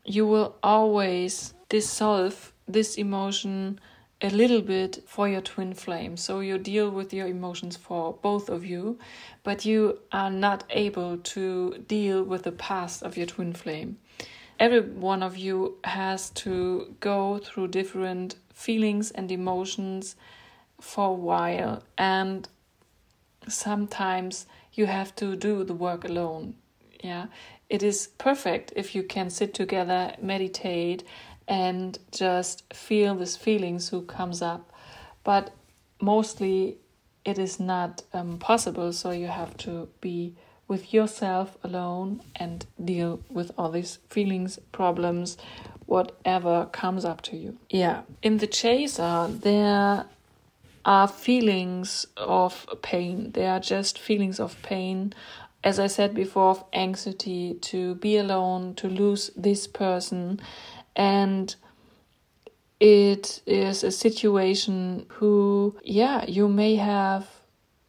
you 0.05 0.27
will 0.27 0.57
always 0.63 1.55
dissolve 1.71 2.53
this 2.69 2.97
emotion 2.97 3.81
a 4.23 4.31
little 4.31 4.61
bit 4.61 5.03
for 5.07 5.29
your 5.29 5.41
twin 5.41 5.73
flame. 5.73 6.17
So 6.17 6.41
you 6.41 6.59
deal 6.59 6.91
with 6.91 7.13
your 7.13 7.27
emotions 7.27 7.77
for 7.77 8.13
both 8.13 8.51
of 8.51 8.65
you, 8.65 8.99
but 9.43 9.65
you 9.65 9.99
are 10.13 10.31
not 10.31 10.65
able 10.71 11.17
to 11.19 11.85
deal 11.89 12.23
with 12.23 12.43
the 12.43 12.53
past 12.53 13.03
of 13.03 13.17
your 13.17 13.27
twin 13.27 13.53
flame. 13.55 13.99
Every 14.59 14.81
one 14.83 15.23
of 15.23 15.39
you 15.39 15.79
has 15.85 16.29
to 16.31 16.95
go 17.01 17.39
through 17.39 17.69
different 17.69 18.37
feelings 18.53 19.11
and 19.11 19.33
emotions 19.33 20.17
for 20.79 21.09
a 21.09 21.13
while, 21.13 21.83
and 21.97 22.47
sometimes 23.49 24.47
you 24.75 24.85
have 24.87 25.17
to 25.17 25.35
do 25.35 25.65
the 25.65 25.75
work 25.75 26.05
alone. 26.05 26.57
Yeah, 27.03 27.27
it 27.71 27.83
is 27.83 28.09
perfect 28.19 28.75
if 28.77 28.95
you 28.95 29.03
can 29.03 29.31
sit 29.31 29.55
together, 29.55 30.15
meditate, 30.21 31.05
and 31.51 31.99
just 32.13 32.73
feel 32.73 33.17
these 33.17 33.37
feelings 33.37 33.89
who 33.89 34.03
comes 34.03 34.41
up. 34.41 34.73
But 35.25 35.51
mostly 36.01 36.79
it 37.25 37.39
is 37.39 37.61
not 37.61 38.03
um, 38.15 38.39
possible 38.39 38.93
so 38.93 39.11
you 39.11 39.27
have 39.27 39.55
to 39.59 39.89
be 40.01 40.35
with 40.69 40.95
yourself 40.95 41.59
alone 41.65 42.23
and 42.37 42.65
deal 42.83 43.21
with 43.29 43.51
all 43.59 43.71
these 43.71 43.99
feelings 44.09 44.59
problems 44.73 45.37
whatever 45.87 46.67
comes 46.67 47.05
up 47.05 47.21
to 47.21 47.37
you. 47.37 47.59
Yeah. 47.69 48.03
In 48.23 48.39
the 48.39 48.47
chaser 48.47 49.27
there 49.29 50.07
are 50.85 51.09
feelings 51.09 52.07
of 52.17 52.65
pain. 52.81 53.33
They 53.33 53.47
are 53.47 53.59
just 53.59 53.99
feelings 53.99 54.39
of 54.39 54.57
pain. 54.63 55.13
As 55.63 55.79
i 55.79 55.89
said 55.89 56.15
before 56.15 56.51
of 56.53 56.65
anxiety 56.73 57.55
to 57.61 57.97
be 57.97 58.17
alone 58.17 58.75
to 58.77 58.89
lose 58.89 59.31
this 59.37 59.67
person 59.67 60.41
and 60.97 61.57
it 62.79 63.43
is 63.47 63.85
a 63.85 63.91
situation 63.91 65.07
who 65.09 65.77
yeah 65.85 66.25
you 66.27 66.49
may 66.49 66.77
have 66.77 67.29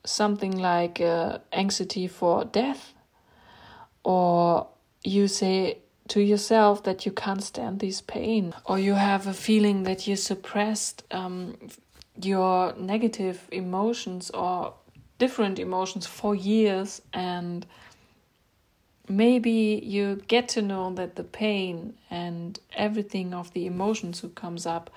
something 0.04 0.58
like 0.58 1.00
uh, 1.00 1.38
anxiety 1.54 2.08
for 2.08 2.44
death 2.46 2.94
or 4.04 4.68
you 5.04 5.28
say 5.28 5.78
to 6.08 6.22
yourself 6.22 6.84
that 6.84 7.06
you 7.06 7.12
can't 7.12 7.44
stand 7.44 7.80
this 7.80 8.02
pain 8.02 8.54
or 8.66 8.78
you 8.78 8.96
have 8.96 9.28
a 9.28 9.34
feeling 9.34 9.84
that 9.84 10.08
you 10.08 10.16
suppressed 10.16 11.04
um, 11.12 11.56
your 12.22 12.74
negative 12.76 13.48
emotions 13.52 14.30
or 14.32 14.74
different 15.20 15.60
emotions 15.60 16.06
for 16.06 16.36
years 16.36 17.02
and 17.14 17.66
maybe 19.12 19.82
you 19.84 20.22
get 20.28 20.48
to 20.50 20.62
know 20.62 20.94
that 20.94 21.16
the 21.16 21.24
pain 21.24 21.94
and 22.10 22.60
everything 22.74 23.34
of 23.34 23.52
the 23.54 23.66
emotions 23.66 24.20
who 24.20 24.30
comes 24.30 24.66
up 24.66 24.90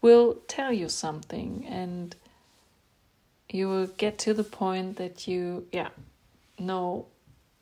will 0.00 0.34
tell 0.48 0.72
you 0.72 0.88
something 0.88 1.64
and 1.68 2.16
you 3.48 3.68
will 3.68 3.86
get 3.86 4.18
to 4.18 4.34
the 4.34 4.44
point 4.44 4.96
that 4.96 5.28
you 5.28 5.66
yeah 5.72 5.88
know 6.58 7.06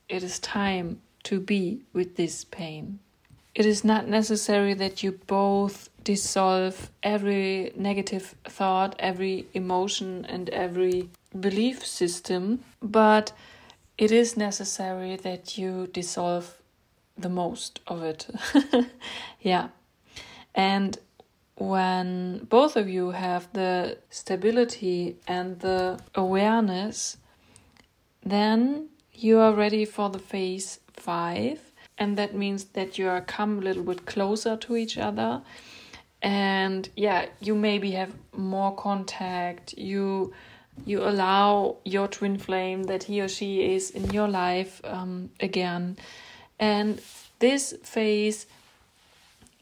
it 0.09 0.23
is 0.23 0.39
time 0.39 1.01
to 1.23 1.39
be 1.39 1.83
with 1.93 2.17
this 2.17 2.45
pain. 2.45 2.99
It 3.55 3.67
is 3.67 3.85
not 3.85 4.09
necessary 4.09 4.75
that 4.75 5.03
you 5.03 5.13
both 5.27 5.89
dissolve 6.05 6.91
every 7.03 7.73
negative 7.77 8.35
thought 8.45 8.97
every 8.99 9.47
emotion 9.55 10.25
and 10.25 10.49
every 10.51 11.09
belief 11.39 11.87
system 11.87 12.65
but 12.83 13.33
it 14.03 14.11
is 14.11 14.37
necessary 14.37 15.15
that 15.15 15.57
you 15.57 15.87
dissolve 15.87 16.59
the 17.17 17.29
most 17.29 17.79
of 17.87 18.03
it. 18.03 18.27
yeah. 19.41 19.69
And 20.57 20.99
when 21.55 22.39
both 22.51 22.75
of 22.75 22.89
you 22.89 23.13
have 23.13 23.47
the 23.53 23.99
stability 24.11 25.19
and 25.29 25.61
the 25.61 26.01
awareness, 26.17 27.19
then 28.25 28.89
you 29.13 29.39
are 29.39 29.55
ready 29.55 29.85
for 29.85 30.11
the 30.11 30.19
phase 30.19 30.81
five. 30.95 31.61
And 31.97 32.19
that 32.19 32.35
means 32.35 32.65
that 32.77 32.99
you 32.99 33.09
are 33.09 33.21
come 33.21 33.59
a 33.61 33.63
little 33.63 33.85
bit 33.85 34.05
closer 34.05 34.57
to 34.57 34.77
each 34.77 34.99
other. 34.99 35.43
And 36.21 36.89
yeah, 36.97 37.27
you 37.41 37.55
maybe 37.55 37.93
have 37.93 38.13
more 38.37 38.75
contact. 38.75 39.75
You 39.79 40.33
you 40.85 41.03
allow 41.03 41.77
your 41.85 42.09
twin 42.09 42.39
flame 42.39 42.85
that 42.85 43.05
he 43.05 43.21
or 43.21 43.29
she 43.29 43.75
is 43.75 43.91
in 43.91 44.11
your 44.11 44.29
life 44.29 44.81
um, 44.85 45.31
again. 45.41 45.97
And 46.59 47.01
this 47.39 47.75
phase 47.83 48.47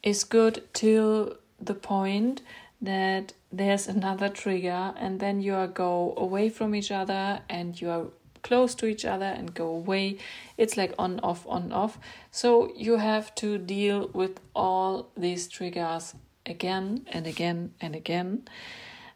is 0.03 0.23
good 0.23 0.63
till 0.73 1.35
the 1.59 1.73
point 1.73 2.41
that 2.81 3.33
there's 3.51 3.87
another 3.87 4.29
trigger, 4.29 4.93
and 4.97 5.19
then 5.19 5.41
you 5.41 5.53
are 5.53 5.67
go 5.67 6.13
away 6.17 6.49
from 6.49 6.73
each 6.73 6.91
other 6.91 7.41
and 7.49 7.79
you 7.79 7.89
are 7.89 8.05
close 8.41 8.73
to 8.75 8.87
each 8.87 9.05
other 9.05 9.25
and 9.25 9.53
go 9.53 9.67
away. 9.67 10.17
It's 10.57 10.77
like 10.77 10.93
on 10.97 11.19
off 11.19 11.45
on 11.47 11.71
off. 11.71 11.99
So 12.31 12.71
you 12.75 12.97
have 12.97 13.35
to 13.35 13.57
deal 13.57 14.09
with 14.13 14.39
all 14.55 15.09
these 15.15 15.47
triggers 15.47 16.15
again 16.45 17.05
and 17.11 17.27
again 17.27 17.73
and 17.79 17.95
again. 17.95 18.47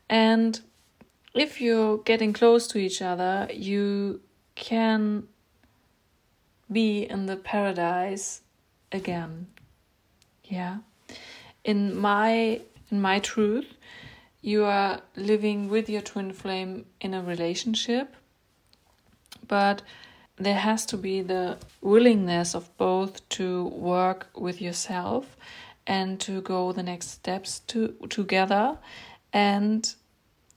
And 0.09 0.61
if 1.35 1.59
you're 1.59 1.97
getting 1.97 2.33
close 2.33 2.65
to 2.67 2.77
each 2.79 3.01
other, 3.01 3.47
you 3.53 4.21
can 4.55 5.27
be 6.71 7.03
in 7.03 7.25
the 7.25 7.35
paradise 7.35 8.41
again. 8.91 9.47
Yeah. 10.45 10.77
In 11.63 11.95
my 11.95 12.61
in 12.89 13.01
my 13.01 13.19
truth, 13.19 13.75
you 14.41 14.63
are 14.63 15.01
living 15.15 15.69
with 15.69 15.89
your 15.89 16.01
twin 16.01 16.31
flame 16.31 16.85
in 17.01 17.13
a 17.13 17.21
relationship, 17.21 18.15
but 19.47 19.81
there 20.37 20.59
has 20.59 20.85
to 20.85 20.97
be 20.97 21.21
the 21.21 21.57
willingness 21.81 22.55
of 22.55 22.75
both 22.77 23.27
to 23.29 23.65
work 23.67 24.27
with 24.35 24.61
yourself 24.61 25.35
and 25.87 26.19
to 26.19 26.41
go 26.41 26.71
the 26.71 26.83
next 26.83 27.09
steps 27.09 27.59
to 27.59 27.95
together 28.09 28.77
and 29.33 29.95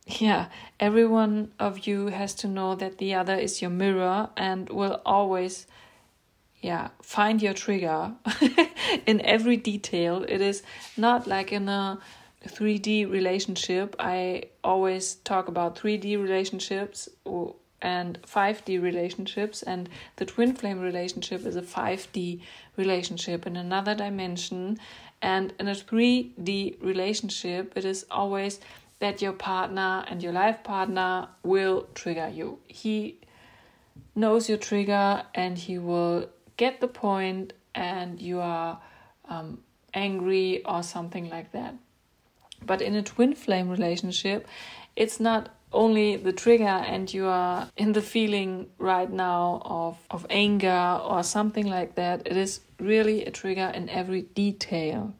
yeah, 0.08 0.46
every 0.80 1.06
one 1.06 1.52
of 1.58 1.86
you 1.86 2.06
has 2.06 2.34
to 2.36 2.48
know 2.48 2.74
that 2.74 2.96
the 2.96 3.14
other 3.14 3.34
is 3.34 3.60
your 3.60 3.70
mirror 3.70 4.30
and 4.36 4.70
will 4.70 5.02
always, 5.04 5.66
yeah, 6.62 6.88
find 7.02 7.42
your 7.42 7.52
trigger 7.52 8.14
in 9.06 9.20
every 9.20 9.58
detail. 9.58 10.24
It 10.26 10.40
is 10.40 10.62
not 10.96 11.26
like 11.26 11.52
in 11.52 11.68
a 11.68 11.98
3D 12.46 13.10
relationship. 13.10 13.96
I 13.98 14.44
always 14.64 15.16
talk 15.16 15.48
about 15.48 15.76
3D 15.76 16.20
relationships 16.20 17.10
and 17.82 18.18
5D 18.22 18.82
relationships, 18.82 19.62
and 19.62 19.90
the 20.16 20.24
twin 20.24 20.54
flame 20.54 20.80
relationship 20.80 21.44
is 21.44 21.54
a 21.54 21.62
5D 21.62 22.40
relationship 22.76 23.46
in 23.46 23.56
another 23.56 23.94
dimension. 23.94 24.78
And 25.20 25.52
in 25.60 25.68
a 25.68 25.72
3D 25.72 26.82
relationship, 26.82 27.72
it 27.76 27.84
is 27.84 28.06
always 28.10 28.60
that 29.00 29.22
your 29.22 29.32
partner 29.32 30.04
and 30.08 30.22
your 30.22 30.32
life 30.32 30.62
partner 30.64 31.28
will 31.42 31.86
trigger 31.94 32.28
you. 32.28 32.58
He 32.66 33.20
knows 34.14 34.48
your 34.48 34.58
trigger 34.58 35.22
and 35.34 35.56
he 35.56 35.78
will 35.78 36.28
get 36.56 36.80
the 36.80 36.88
point 36.88 37.52
and 37.74 38.20
you 38.20 38.40
are 38.40 38.80
um, 39.28 39.60
angry 39.94 40.64
or 40.64 40.82
something 40.82 41.28
like 41.30 41.52
that. 41.52 41.74
But 42.64 42.82
in 42.82 42.96
a 42.96 43.02
twin 43.02 43.34
flame 43.34 43.68
relationship, 43.68 44.48
it's 44.96 45.20
not 45.20 45.50
only 45.72 46.16
the 46.16 46.32
trigger 46.32 46.64
and 46.64 47.12
you 47.12 47.26
are 47.26 47.68
in 47.76 47.92
the 47.92 48.02
feeling 48.02 48.68
right 48.78 49.10
now 49.10 49.62
of, 49.64 49.98
of 50.10 50.26
anger 50.30 51.00
or 51.04 51.22
something 51.22 51.66
like 51.66 51.94
that. 51.94 52.26
It 52.26 52.36
is 52.36 52.60
really 52.80 53.24
a 53.24 53.30
trigger 53.30 53.70
in 53.74 53.88
every 53.88 54.22
detail. 54.22 55.14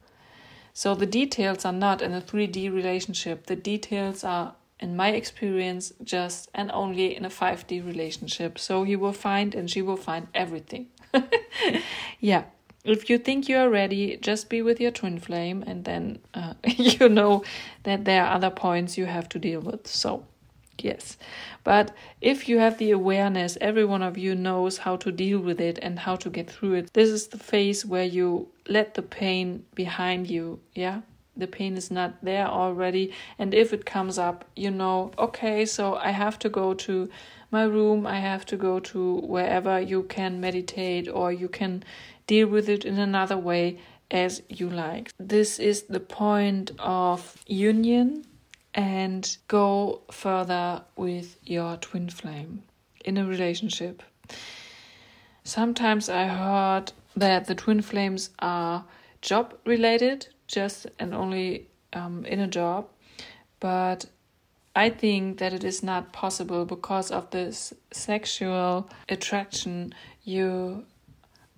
So 0.79 0.95
the 0.95 1.07
details 1.07 1.65
are 1.65 1.73
not 1.73 2.01
in 2.01 2.15
a 2.15 2.21
3D 2.21 2.73
relationship. 2.73 3.47
The 3.47 3.57
details 3.57 4.23
are, 4.23 4.55
in 4.79 4.95
my 4.95 5.09
experience, 5.09 5.93
just 6.05 6.49
and 6.55 6.71
only 6.71 7.17
in 7.17 7.25
a 7.25 7.29
5D 7.29 7.85
relationship. 7.85 8.61
So 8.61 8.85
he 8.85 8.95
will 8.95 9.13
find 9.13 9.57
and 9.57 9.69
she 9.69 9.83
will 9.83 9.97
find 9.97 10.29
everything. 10.35 10.87
yeah. 12.21 12.45
If 12.85 13.11
you 13.11 13.19
think 13.19 13.49
you 13.49 13.57
are 13.57 13.69
ready, 13.69 14.19
just 14.19 14.49
be 14.49 14.63
with 14.63 14.81
your 14.81 14.93
twin 14.93 15.19
flame, 15.19 15.65
and 15.67 15.85
then 15.85 16.21
uh, 16.33 16.55
you 16.65 17.09
know 17.09 17.43
that 17.83 18.05
there 18.05 18.25
are 18.25 18.37
other 18.37 18.51
points 18.51 18.97
you 18.97 19.07
have 19.07 19.29
to 19.31 19.41
deal 19.41 19.61
with. 19.61 19.89
So, 19.89 20.27
yes. 20.85 21.17
But 21.65 21.95
if 22.21 22.49
you 22.49 22.59
have 22.59 22.79
the 22.79 22.91
awareness, 22.91 23.59
every 23.61 23.85
one 23.85 24.03
of 24.03 24.17
you 24.19 24.35
knows 24.35 24.79
how 24.79 24.97
to 24.97 25.13
deal 25.13 25.39
with 25.41 25.61
it 25.61 25.79
and 25.83 25.99
how 25.99 26.17
to 26.17 26.31
get 26.31 26.51
through 26.51 26.75
it. 26.75 26.93
This 26.93 27.11
is 27.11 27.29
the 27.29 27.39
phase 27.39 27.85
where 27.87 28.05
you 28.05 28.49
let 28.69 28.95
the 28.95 29.03
pain 29.03 29.65
behind 29.75 30.29
you. 30.31 30.61
Yeah. 30.75 31.01
the 31.39 31.47
pain 31.47 31.77
is 31.77 31.91
not 31.91 32.23
there 32.23 32.47
already. 32.47 33.13
And 33.39 33.55
if 33.55 33.73
it 33.73 33.87
comes 33.87 34.19
up, 34.19 34.45
you 34.57 34.71
know, 34.71 35.13
okay, 35.19 35.65
so 35.65 35.95
I 35.95 36.11
have 36.11 36.39
to 36.41 36.49
go 36.49 36.75
to 36.75 37.09
my 37.51 37.63
room, 37.65 38.07
I 38.07 38.19
have 38.19 38.45
to 38.47 38.57
go 38.57 38.81
to 38.81 39.21
wherever 39.21 39.81
you 39.81 40.03
can 40.03 40.41
meditate 40.41 41.09
or 41.09 41.33
you 41.33 41.49
can 41.49 41.85
deal 42.27 42.49
with 42.49 42.69
it 42.69 42.85
in 42.85 42.99
another 42.99 43.39
way 43.39 43.79
as 44.11 44.43
you 44.49 44.69
like. 44.69 45.13
This 45.19 45.59
is 45.59 45.85
the 45.85 46.01
point 46.01 46.73
of 46.79 47.37
union 47.47 48.25
and 48.79 49.37
go 49.49 50.03
further 50.09 50.81
with 50.95 51.37
your 51.43 51.77
twin 51.79 52.09
flame 52.09 52.63
in 53.05 53.19
a 53.19 53.27
relationship. 53.27 54.05
Sometimes 55.43 56.09
I 56.09 56.29
heard 56.29 56.93
that 57.17 57.47
the 57.47 57.57
twin 57.57 57.83
flames 57.83 58.31
are 58.39 58.85
job 59.21 59.53
related, 59.67 60.29
just 60.47 60.87
and 61.01 61.13
only 61.13 61.67
um, 61.93 62.25
in 62.25 62.39
a 62.39 62.47
job, 62.47 62.87
but 63.59 64.07
I 64.77 64.91
think 64.91 65.39
that 65.39 65.53
it 65.53 65.65
is 65.65 65.83
not 65.83 66.13
possible 66.13 66.65
because 66.65 67.11
of 67.11 67.31
this 67.31 67.75
sexual 67.91 68.89
attraction 69.09 69.93
you 70.23 70.85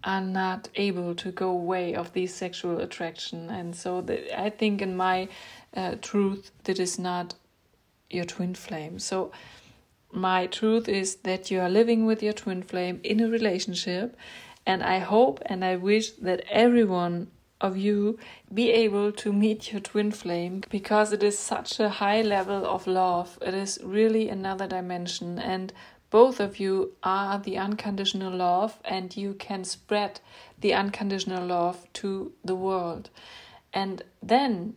are 0.04 0.20
not 0.20 0.68
able 0.76 1.14
to 1.14 1.30
go 1.30 1.50
away 1.50 1.94
of 1.94 2.12
this 2.12 2.34
sexual 2.34 2.80
attraction. 2.80 3.50
And 3.50 3.74
so 3.74 4.00
the, 4.00 4.40
i 4.40 4.50
think 4.50 4.80
in 4.82 4.96
my 4.96 5.28
uh, 5.76 5.96
truth 6.00 6.50
that 6.64 6.78
is 6.78 6.98
not 6.98 7.34
your 8.08 8.24
twin 8.24 8.54
flame. 8.54 8.98
So 8.98 9.30
my 10.12 10.46
truth 10.46 10.88
is 10.88 11.16
that 11.16 11.50
you 11.50 11.60
are 11.60 11.70
living 11.70 12.06
with 12.06 12.22
your 12.22 12.32
twin 12.32 12.62
flame 12.62 13.00
in 13.04 13.20
a 13.20 13.28
relationship. 13.28 14.16
And 14.66 14.82
i 14.82 14.98
hope 14.98 15.40
and 15.46 15.64
i 15.64 15.76
wish 15.76 16.10
that 16.12 16.44
everyone 16.50 17.28
of 17.60 17.76
you 17.76 18.18
be 18.52 18.70
able 18.70 19.12
to 19.12 19.32
meet 19.32 19.72
your 19.72 19.80
twin 19.80 20.10
flame 20.10 20.62
because 20.70 21.12
it 21.12 21.22
is 21.22 21.38
such 21.38 21.78
a 21.78 21.88
high 21.88 22.22
level 22.22 22.64
of 22.66 22.86
love. 22.86 23.38
It 23.42 23.54
is 23.54 23.78
really 23.82 24.28
another 24.28 24.66
dimension. 24.66 25.38
And 25.38 25.72
both 26.11 26.40
of 26.40 26.59
you 26.59 26.92
are 27.03 27.38
the 27.38 27.57
unconditional 27.57 28.35
love 28.35 28.79
and 28.85 29.16
you 29.16 29.35
can 29.35 29.64
spread 29.64 30.20
the 30.59 30.75
unconditional 30.75 31.46
love 31.46 31.87
to 31.94 32.33
the 32.44 32.55
world. 32.55 33.11
And 33.73 34.03
then 34.23 34.75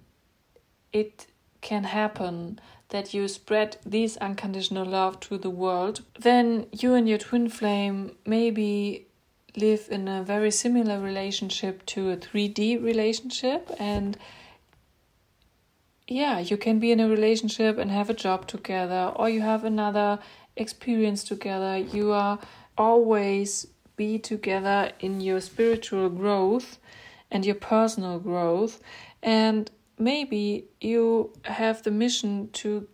it 0.92 1.28
can 1.62 1.86
happen 1.86 2.60
that 2.90 3.14
you 3.14 3.28
spread 3.28 3.78
this 3.84 4.16
unconditional 4.18 4.86
love 4.86 5.20
to 5.22 5.38
the 5.40 5.50
world. 5.50 6.04
Then 6.20 6.68
you 6.72 6.94
and 6.94 7.10
your 7.10 7.18
twin 7.18 7.50
flame 7.50 8.16
maybe 8.26 9.08
live 9.56 9.88
in 9.90 10.08
a 10.08 10.24
very 10.24 10.52
similar 10.52 11.00
relationship 11.00 11.86
to 11.88 12.12
a 12.12 12.18
3D 12.18 12.84
relationship 12.84 13.72
and 13.80 14.18
yeah, 16.08 16.40
you 16.40 16.58
can 16.58 16.80
be 16.80 16.92
in 16.92 17.00
a 17.00 17.08
relationship 17.08 17.78
and 17.78 17.90
have 17.90 18.10
a 18.10 18.14
job 18.14 18.46
together, 18.46 19.14
or 19.16 19.30
you 19.30 19.42
have 19.42 19.64
another 19.64 20.20
experience 20.56 21.24
together. 21.24 21.78
You 21.78 22.12
are 22.12 22.40
always 22.78 23.68
be 23.96 24.18
together 24.18 24.92
in 25.00 25.22
your 25.22 25.40
spiritual 25.40 26.10
growth 26.10 26.80
and 27.30 27.46
your 27.46 27.56
personal 27.56 28.20
growth. 28.20 28.80
And 29.22 29.70
maybe 29.98 30.66
you 30.82 31.32
have 31.44 31.84
the 31.84 31.92
mission 31.92 32.50
to 32.54 32.88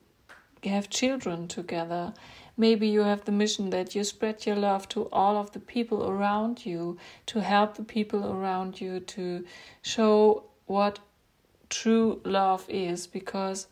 have 0.64 0.90
children 0.90 1.48
together. 1.48 2.14
Maybe 2.58 2.88
you 2.90 3.02
have 3.02 3.24
the 3.24 3.32
mission 3.32 3.70
that 3.70 3.96
you 3.96 4.04
spread 4.04 4.46
your 4.46 4.58
love 4.58 4.90
to 4.90 5.08
all 5.12 5.38
of 5.38 5.52
the 5.52 5.60
people 5.60 6.10
around 6.10 6.66
you, 6.66 6.98
to 7.28 7.40
help 7.40 7.76
the 7.76 7.84
people 7.84 8.34
around 8.34 8.82
you, 8.82 9.00
to 9.00 9.46
show 9.82 10.44
what 10.66 11.00
true 11.70 12.20
love 12.26 12.66
is, 12.68 13.08
because 13.08 13.68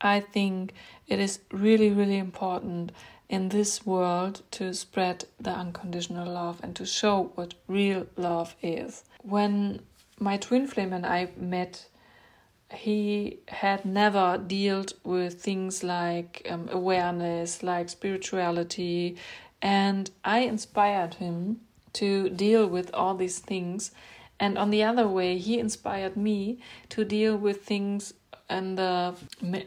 I 0.00 0.20
think 0.20 0.72
it 1.06 1.18
is 1.18 1.40
really, 1.50 1.90
really 1.90 2.18
important 2.18 2.92
in 3.28 3.48
this 3.50 3.86
world 3.86 4.42
to 4.50 4.74
spread 4.74 5.24
the 5.38 5.50
unconditional 5.50 6.28
love 6.32 6.60
and 6.62 6.74
to 6.76 6.84
show 6.84 7.30
what 7.36 7.54
real 7.68 8.06
love 8.16 8.56
is. 8.60 9.04
When 9.22 9.80
my 10.18 10.36
twin 10.36 10.66
flame 10.66 10.92
and 10.92 11.06
I 11.06 11.30
met, 11.36 11.86
he 12.72 13.38
had 13.48 13.84
never 13.84 14.38
dealt 14.38 14.94
with 15.04 15.42
things 15.42 15.82
like 15.82 16.46
um, 16.48 16.68
awareness, 16.70 17.62
like 17.62 17.88
spirituality, 17.88 19.16
and 19.62 20.10
I 20.24 20.40
inspired 20.40 21.14
him 21.14 21.60
to 21.94 22.30
deal 22.30 22.66
with 22.66 22.92
all 22.94 23.14
these 23.14 23.38
things. 23.38 23.90
And 24.38 24.56
on 24.56 24.70
the 24.70 24.82
other 24.82 25.06
way, 25.06 25.38
he 25.38 25.58
inspired 25.58 26.16
me 26.16 26.60
to 26.90 27.04
deal 27.04 27.36
with 27.36 27.64
things 27.64 28.14
in 28.50 28.74
the 28.74 29.14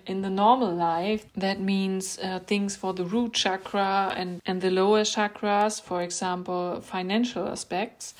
in 0.05 0.21
the 0.21 0.29
normal 0.29 0.73
life 0.73 1.25
that 1.35 1.59
means 1.59 2.19
uh, 2.19 2.39
things 2.45 2.75
for 2.75 2.93
the 2.93 3.05
root 3.05 3.33
chakra 3.33 4.13
and 4.15 4.41
and 4.45 4.61
the 4.61 4.69
lower 4.69 5.01
chakras 5.01 5.81
for 5.81 6.01
example 6.01 6.81
financial 6.81 7.47
aspects. 7.47 8.13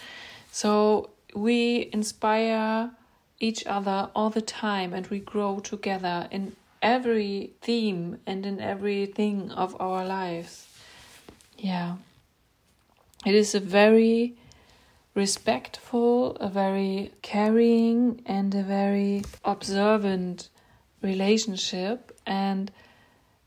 So 0.51 1.09
we 1.35 1.89
inspire 1.91 2.91
each 3.39 3.65
other 3.65 4.09
all 4.15 4.29
the 4.29 4.41
time 4.41 4.93
and 4.93 5.07
we 5.07 5.19
grow 5.19 5.59
together 5.59 6.27
in 6.31 6.55
every 6.81 7.51
theme 7.61 8.19
and 8.25 8.45
in 8.45 8.59
everything 8.59 9.51
of 9.51 9.75
our 9.79 10.05
lives. 10.05 10.67
Yeah. 11.57 11.95
It 13.25 13.35
is 13.35 13.55
a 13.55 13.59
very 13.59 14.35
respectful, 15.15 16.35
a 16.37 16.49
very 16.49 17.11
caring, 17.21 18.21
and 18.25 18.53
a 18.53 18.63
very 18.63 19.23
observant 19.45 20.49
relationship 21.03 22.17
and 22.25 22.71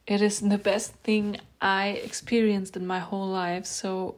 it 0.06 0.22
is 0.22 0.40
the 0.40 0.58
best 0.58 0.92
thing 1.02 1.38
I 1.60 1.88
experienced 1.88 2.76
in 2.76 2.86
my 2.86 3.00
whole 3.00 3.26
life. 3.26 3.66
So 3.66 4.16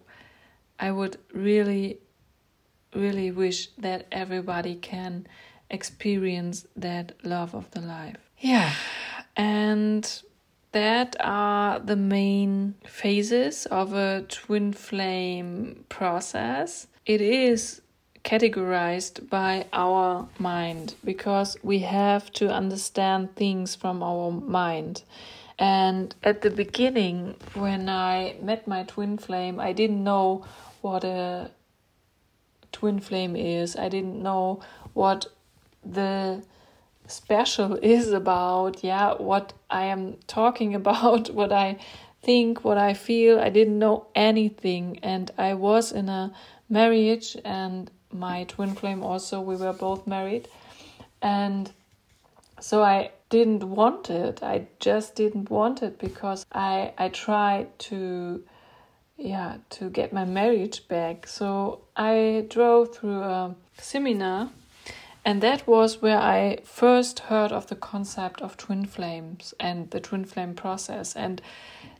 I 0.78 0.90
would 0.90 1.16
really, 1.32 1.98
really 2.94 3.30
wish 3.30 3.68
that 3.78 4.06
everybody 4.12 4.74
can 4.74 5.26
experience 5.70 6.66
that 6.76 7.12
love 7.24 7.54
of 7.54 7.70
the 7.70 7.80
life. 7.80 8.16
Yeah, 8.38 8.72
and 9.36 10.22
that 10.72 11.16
are 11.20 11.78
the 11.78 11.96
main 11.96 12.74
phases 12.84 13.66
of 13.66 13.94
a 13.94 14.24
twin 14.28 14.72
flame 14.72 15.84
process. 15.88 16.86
It 17.06 17.20
is 17.20 17.80
categorized 18.24 19.28
by 19.28 19.66
our 19.72 20.28
mind 20.38 20.94
because 21.04 21.56
we 21.62 21.80
have 21.80 22.30
to 22.32 22.52
understand 22.52 23.34
things 23.36 23.74
from 23.74 24.02
our 24.02 24.30
mind. 24.30 25.02
And 25.58 26.14
at 26.22 26.42
the 26.42 26.50
beginning, 26.50 27.34
when 27.54 27.88
I 27.88 28.36
met 28.40 28.68
my 28.68 28.84
twin 28.84 29.18
flame, 29.18 29.58
I 29.58 29.72
didn't 29.72 30.04
know 30.04 30.44
what 30.82 31.04
a 31.04 31.50
twin 32.70 33.00
flame 33.00 33.34
is. 33.34 33.76
I 33.76 33.88
didn't 33.88 34.22
know 34.22 34.60
what 34.94 35.26
the 35.84 36.44
special 37.06 37.74
is 37.82 38.12
about. 38.12 38.84
Yeah, 38.84 39.14
what 39.14 39.52
I 39.70 39.84
am 39.84 40.16
talking 40.26 40.74
about, 40.80 41.30
what 41.30 41.52
I 41.52 41.78
think, 42.22 42.64
what 42.64 42.78
I 42.78 42.94
feel. 42.94 43.40
I 43.40 43.48
didn't 43.48 43.78
know 43.78 44.06
anything. 44.14 45.00
And 45.02 45.30
I 45.38 45.54
was 45.54 45.90
in 45.92 46.08
a 46.08 46.32
marriage 46.68 47.36
and 47.44 47.90
my 48.12 48.44
twin 48.44 48.74
flame 48.74 49.02
also 49.02 49.40
we 49.40 49.56
were 49.56 49.72
both 49.72 50.06
married. 50.06 50.48
And 51.22 51.70
so 52.60 52.82
i 52.82 53.10
didn't 53.30 53.62
want 53.62 54.08
it. 54.10 54.42
I 54.42 54.66
just 54.80 55.14
didn't 55.14 55.50
want 55.50 55.82
it 55.82 55.98
because 55.98 56.46
i 56.52 56.92
i 56.98 57.08
tried 57.08 57.78
to 57.90 58.42
yeah 59.16 59.58
to 59.70 59.90
get 59.90 60.12
my 60.12 60.24
marriage 60.24 60.88
back. 60.88 61.26
So 61.26 61.80
i 61.96 62.46
drove 62.48 62.94
through 62.94 63.22
a 63.22 63.54
seminar 63.78 64.50
and 65.24 65.42
that 65.42 65.66
was 65.66 66.00
where 66.00 66.18
i 66.18 66.58
first 66.64 67.18
heard 67.20 67.52
of 67.52 67.66
the 67.66 67.76
concept 67.76 68.40
of 68.40 68.56
twin 68.56 68.86
flames 68.86 69.52
and 69.60 69.90
the 69.90 70.00
twin 70.00 70.24
flame 70.24 70.54
process. 70.54 71.14
And 71.14 71.42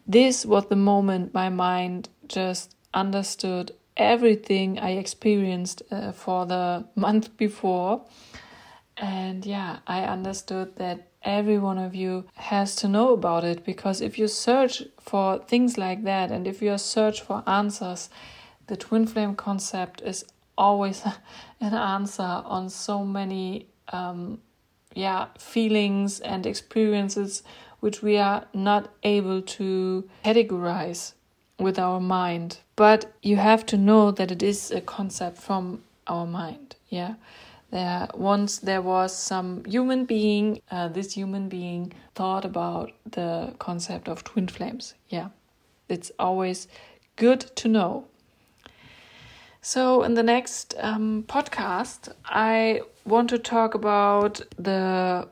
this 0.07 0.47
was 0.47 0.67
the 0.67 0.77
moment 0.77 1.35
my 1.35 1.51
mind 1.51 2.09
just 2.27 2.75
understood 2.95 3.73
everything 3.99 4.79
I 4.79 4.93
experienced 4.93 5.83
uh, 5.91 6.13
for 6.13 6.47
the 6.47 6.87
month 6.95 7.37
before. 7.37 8.05
And 8.97 9.45
yeah, 9.45 9.79
I 9.87 10.05
understood 10.05 10.77
that 10.77 11.09
every 11.23 11.59
one 11.59 11.79
of 11.79 11.95
you 11.95 12.25
has 12.35 12.75
to 12.77 12.89
know 12.89 13.13
about 13.13 13.45
it 13.45 13.65
because 13.65 14.01
if 14.01 14.19
you 14.19 14.29
search 14.29 14.83
for 15.01 15.39
things 15.39 15.77
like 15.77 16.05
that 16.05 16.31
and 16.31 16.47
if 16.47 16.63
you 16.63 16.77
search 16.79 17.21
for 17.21 17.43
answers, 17.47 18.09
the 18.67 18.77
twin 18.77 19.07
flame 19.07 19.35
concept 19.35 20.01
is 20.03 20.25
always 20.57 21.03
an 21.61 21.75
answer 21.75 22.23
on 22.23 22.69
so 22.69 23.05
many 23.05 23.69
um, 23.93 24.41
yeah 24.95 25.27
feelings 25.39 26.21
and 26.21 26.47
experiences 26.47 27.43
which 27.81 28.03
we 28.03 28.17
are 28.19 28.47
not 28.53 28.91
able 29.03 29.41
to 29.41 30.09
categorize 30.25 31.13
with 31.59 31.79
our 31.79 32.01
mind. 32.01 32.59
But 32.77 33.13
you 33.23 33.37
have 33.37 33.67
to 33.67 33.77
know 33.77 34.11
that 34.13 34.31
it 34.31 34.43
is 34.43 34.71
a 34.71 34.81
concept 34.81 35.39
from 35.39 35.83
our 36.07 36.27
mind. 36.27 36.77
Yeah. 36.89 37.15
there 37.71 38.09
once 38.15 38.59
there 38.59 38.81
was 38.83 39.15
some 39.15 39.65
human 39.65 40.05
being, 40.07 40.61
uh, 40.71 40.89
this 40.89 41.13
human 41.15 41.49
being 41.49 41.93
thought 42.15 42.45
about 42.45 42.93
the 43.11 43.55
concept 43.59 44.09
of 44.09 44.25
twin 44.25 44.49
flames. 44.49 44.95
Yeah, 45.09 45.29
it's 45.89 46.11
always 46.19 46.69
good 47.17 47.41
to 47.57 47.69
know. 47.69 48.07
So, 49.61 50.03
in 50.03 50.15
the 50.15 50.23
next 50.23 50.75
um, 50.79 51.25
podcast, 51.29 52.13
I 52.25 52.81
want 53.05 53.29
to 53.31 53.39
talk 53.39 53.75
about 53.75 54.41
the 54.57 55.29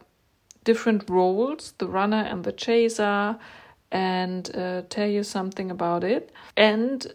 different 0.67 1.09
roles 1.09 1.73
the 1.79 1.87
runner 1.87 2.25
and 2.31 2.45
the 2.45 2.53
chaser 2.53 3.39
and 3.91 4.55
uh, 4.57 4.83
tell 4.89 5.09
you 5.09 5.23
something 5.23 5.71
about 5.71 6.05
it. 6.05 6.33
And 6.57 7.07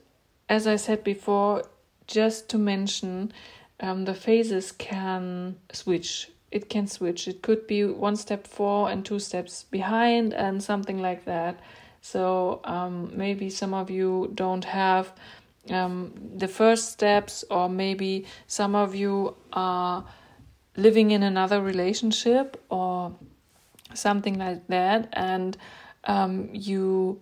as 0.50 0.68
I 0.68 0.76
said 0.76 1.04
before, 1.04 1.64
just 2.08 2.50
to 2.50 2.58
mention, 2.58 3.32
um, 3.80 4.06
the 4.06 4.14
phases 4.14 4.72
can 4.72 5.58
switch. 5.72 6.32
It 6.52 6.70
can 6.70 6.88
switch. 6.88 7.28
It 7.28 7.42
could 7.42 7.68
be 7.68 7.86
one 7.86 8.16
step 8.16 8.46
forward 8.46 8.92
and 8.92 9.06
two 9.06 9.20
steps 9.20 9.64
behind, 9.64 10.34
and 10.34 10.62
something 10.62 11.02
like 11.02 11.26
that. 11.26 11.60
So 12.02 12.60
um, 12.64 13.12
maybe 13.16 13.50
some 13.50 13.74
of 13.74 13.90
you 13.90 14.32
don't 14.36 14.66
have 14.66 15.14
um, 15.70 16.14
the 16.36 16.48
first 16.48 16.92
steps, 16.92 17.46
or 17.50 17.70
maybe 17.70 18.26
some 18.48 18.76
of 18.76 18.96
you 18.96 19.36
are 19.54 20.04
living 20.76 21.12
in 21.12 21.24
another 21.24 21.62
relationship 21.62 22.62
or 22.70 23.14
something 23.94 24.38
like 24.38 24.68
that, 24.68 25.10
and 25.14 25.58
um, 26.06 26.50
you 26.54 27.22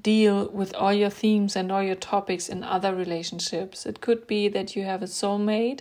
deal 0.00 0.48
with 0.50 0.74
all 0.74 0.92
your 0.92 1.10
themes 1.10 1.56
and 1.56 1.72
all 1.72 1.82
your 1.82 1.96
topics 1.96 2.48
in 2.48 2.62
other 2.62 2.94
relationships. 2.94 3.86
It 3.86 4.00
could 4.00 4.26
be 4.26 4.48
that 4.48 4.76
you 4.76 4.84
have 4.84 5.02
a 5.02 5.06
soulmate 5.06 5.80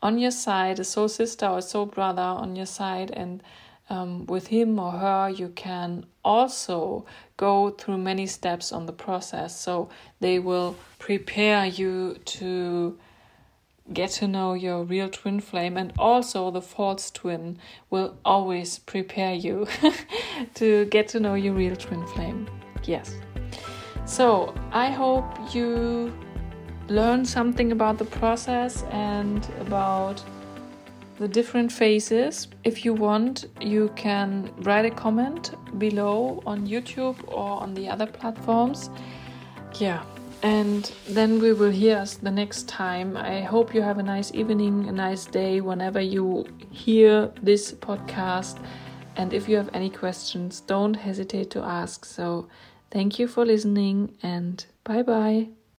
on 0.00 0.18
your 0.18 0.30
side, 0.30 0.78
a 0.78 0.84
soul 0.84 1.08
sister 1.08 1.46
or 1.46 1.60
soul 1.60 1.86
brother 1.86 2.22
on 2.22 2.54
your 2.54 2.66
side, 2.66 3.10
and 3.10 3.42
um, 3.90 4.26
with 4.26 4.48
him 4.48 4.78
or 4.78 4.92
her, 4.92 5.30
you 5.30 5.48
can 5.48 6.04
also 6.24 7.06
go 7.36 7.70
through 7.70 7.98
many 7.98 8.26
steps 8.26 8.70
on 8.70 8.86
the 8.86 8.92
process. 8.92 9.58
So 9.58 9.88
they 10.20 10.38
will 10.38 10.76
prepare 10.98 11.66
you 11.66 12.18
to 12.26 12.98
get 13.92 14.10
to 14.10 14.28
know 14.28 14.54
your 14.54 14.84
real 14.84 15.08
twin 15.08 15.40
flame, 15.40 15.76
and 15.76 15.92
also 15.98 16.50
the 16.50 16.62
false 16.62 17.10
twin 17.10 17.58
will 17.90 18.16
always 18.24 18.78
prepare 18.78 19.34
you 19.34 19.66
to 20.54 20.84
get 20.86 21.08
to 21.08 21.20
know 21.20 21.34
your 21.34 21.54
real 21.54 21.76
twin 21.76 22.06
flame. 22.08 22.48
Yes. 22.84 23.14
So 24.04 24.54
I 24.72 24.90
hope 24.90 25.54
you 25.54 26.12
learn 26.88 27.24
something 27.24 27.72
about 27.72 27.98
the 27.98 28.06
process 28.06 28.82
and 28.84 29.46
about 29.60 30.22
the 31.18 31.28
different 31.28 31.70
phases. 31.70 32.48
If 32.64 32.84
you 32.84 32.94
want, 32.94 33.46
you 33.60 33.90
can 33.96 34.50
write 34.58 34.84
a 34.84 34.90
comment 34.90 35.54
below 35.78 36.42
on 36.46 36.66
YouTube 36.66 37.16
or 37.26 37.60
on 37.62 37.74
the 37.74 37.88
other 37.88 38.06
platforms. 38.06 38.88
Yeah, 39.78 40.02
and 40.42 40.92
then 41.08 41.40
we 41.40 41.52
will 41.52 41.70
hear 41.70 41.98
us 41.98 42.14
the 42.14 42.30
next 42.30 42.68
time. 42.68 43.16
I 43.16 43.40
hope 43.40 43.74
you 43.74 43.82
have 43.82 43.98
a 43.98 44.02
nice 44.02 44.32
evening, 44.34 44.88
a 44.88 44.92
nice 44.92 45.26
day 45.26 45.60
whenever 45.60 46.00
you 46.00 46.46
hear 46.70 47.32
this 47.42 47.72
podcast. 47.72 48.58
And 49.16 49.32
if 49.32 49.48
you 49.48 49.56
have 49.56 49.70
any 49.74 49.90
questions, 49.90 50.60
don't 50.60 50.94
hesitate 50.94 51.50
to 51.50 51.62
ask. 51.62 52.04
So, 52.04 52.48
thank 52.90 53.18
you 53.18 53.26
for 53.26 53.44
listening 53.44 54.16
and 54.22 54.64
bye 54.84 55.02
bye. 55.02 55.57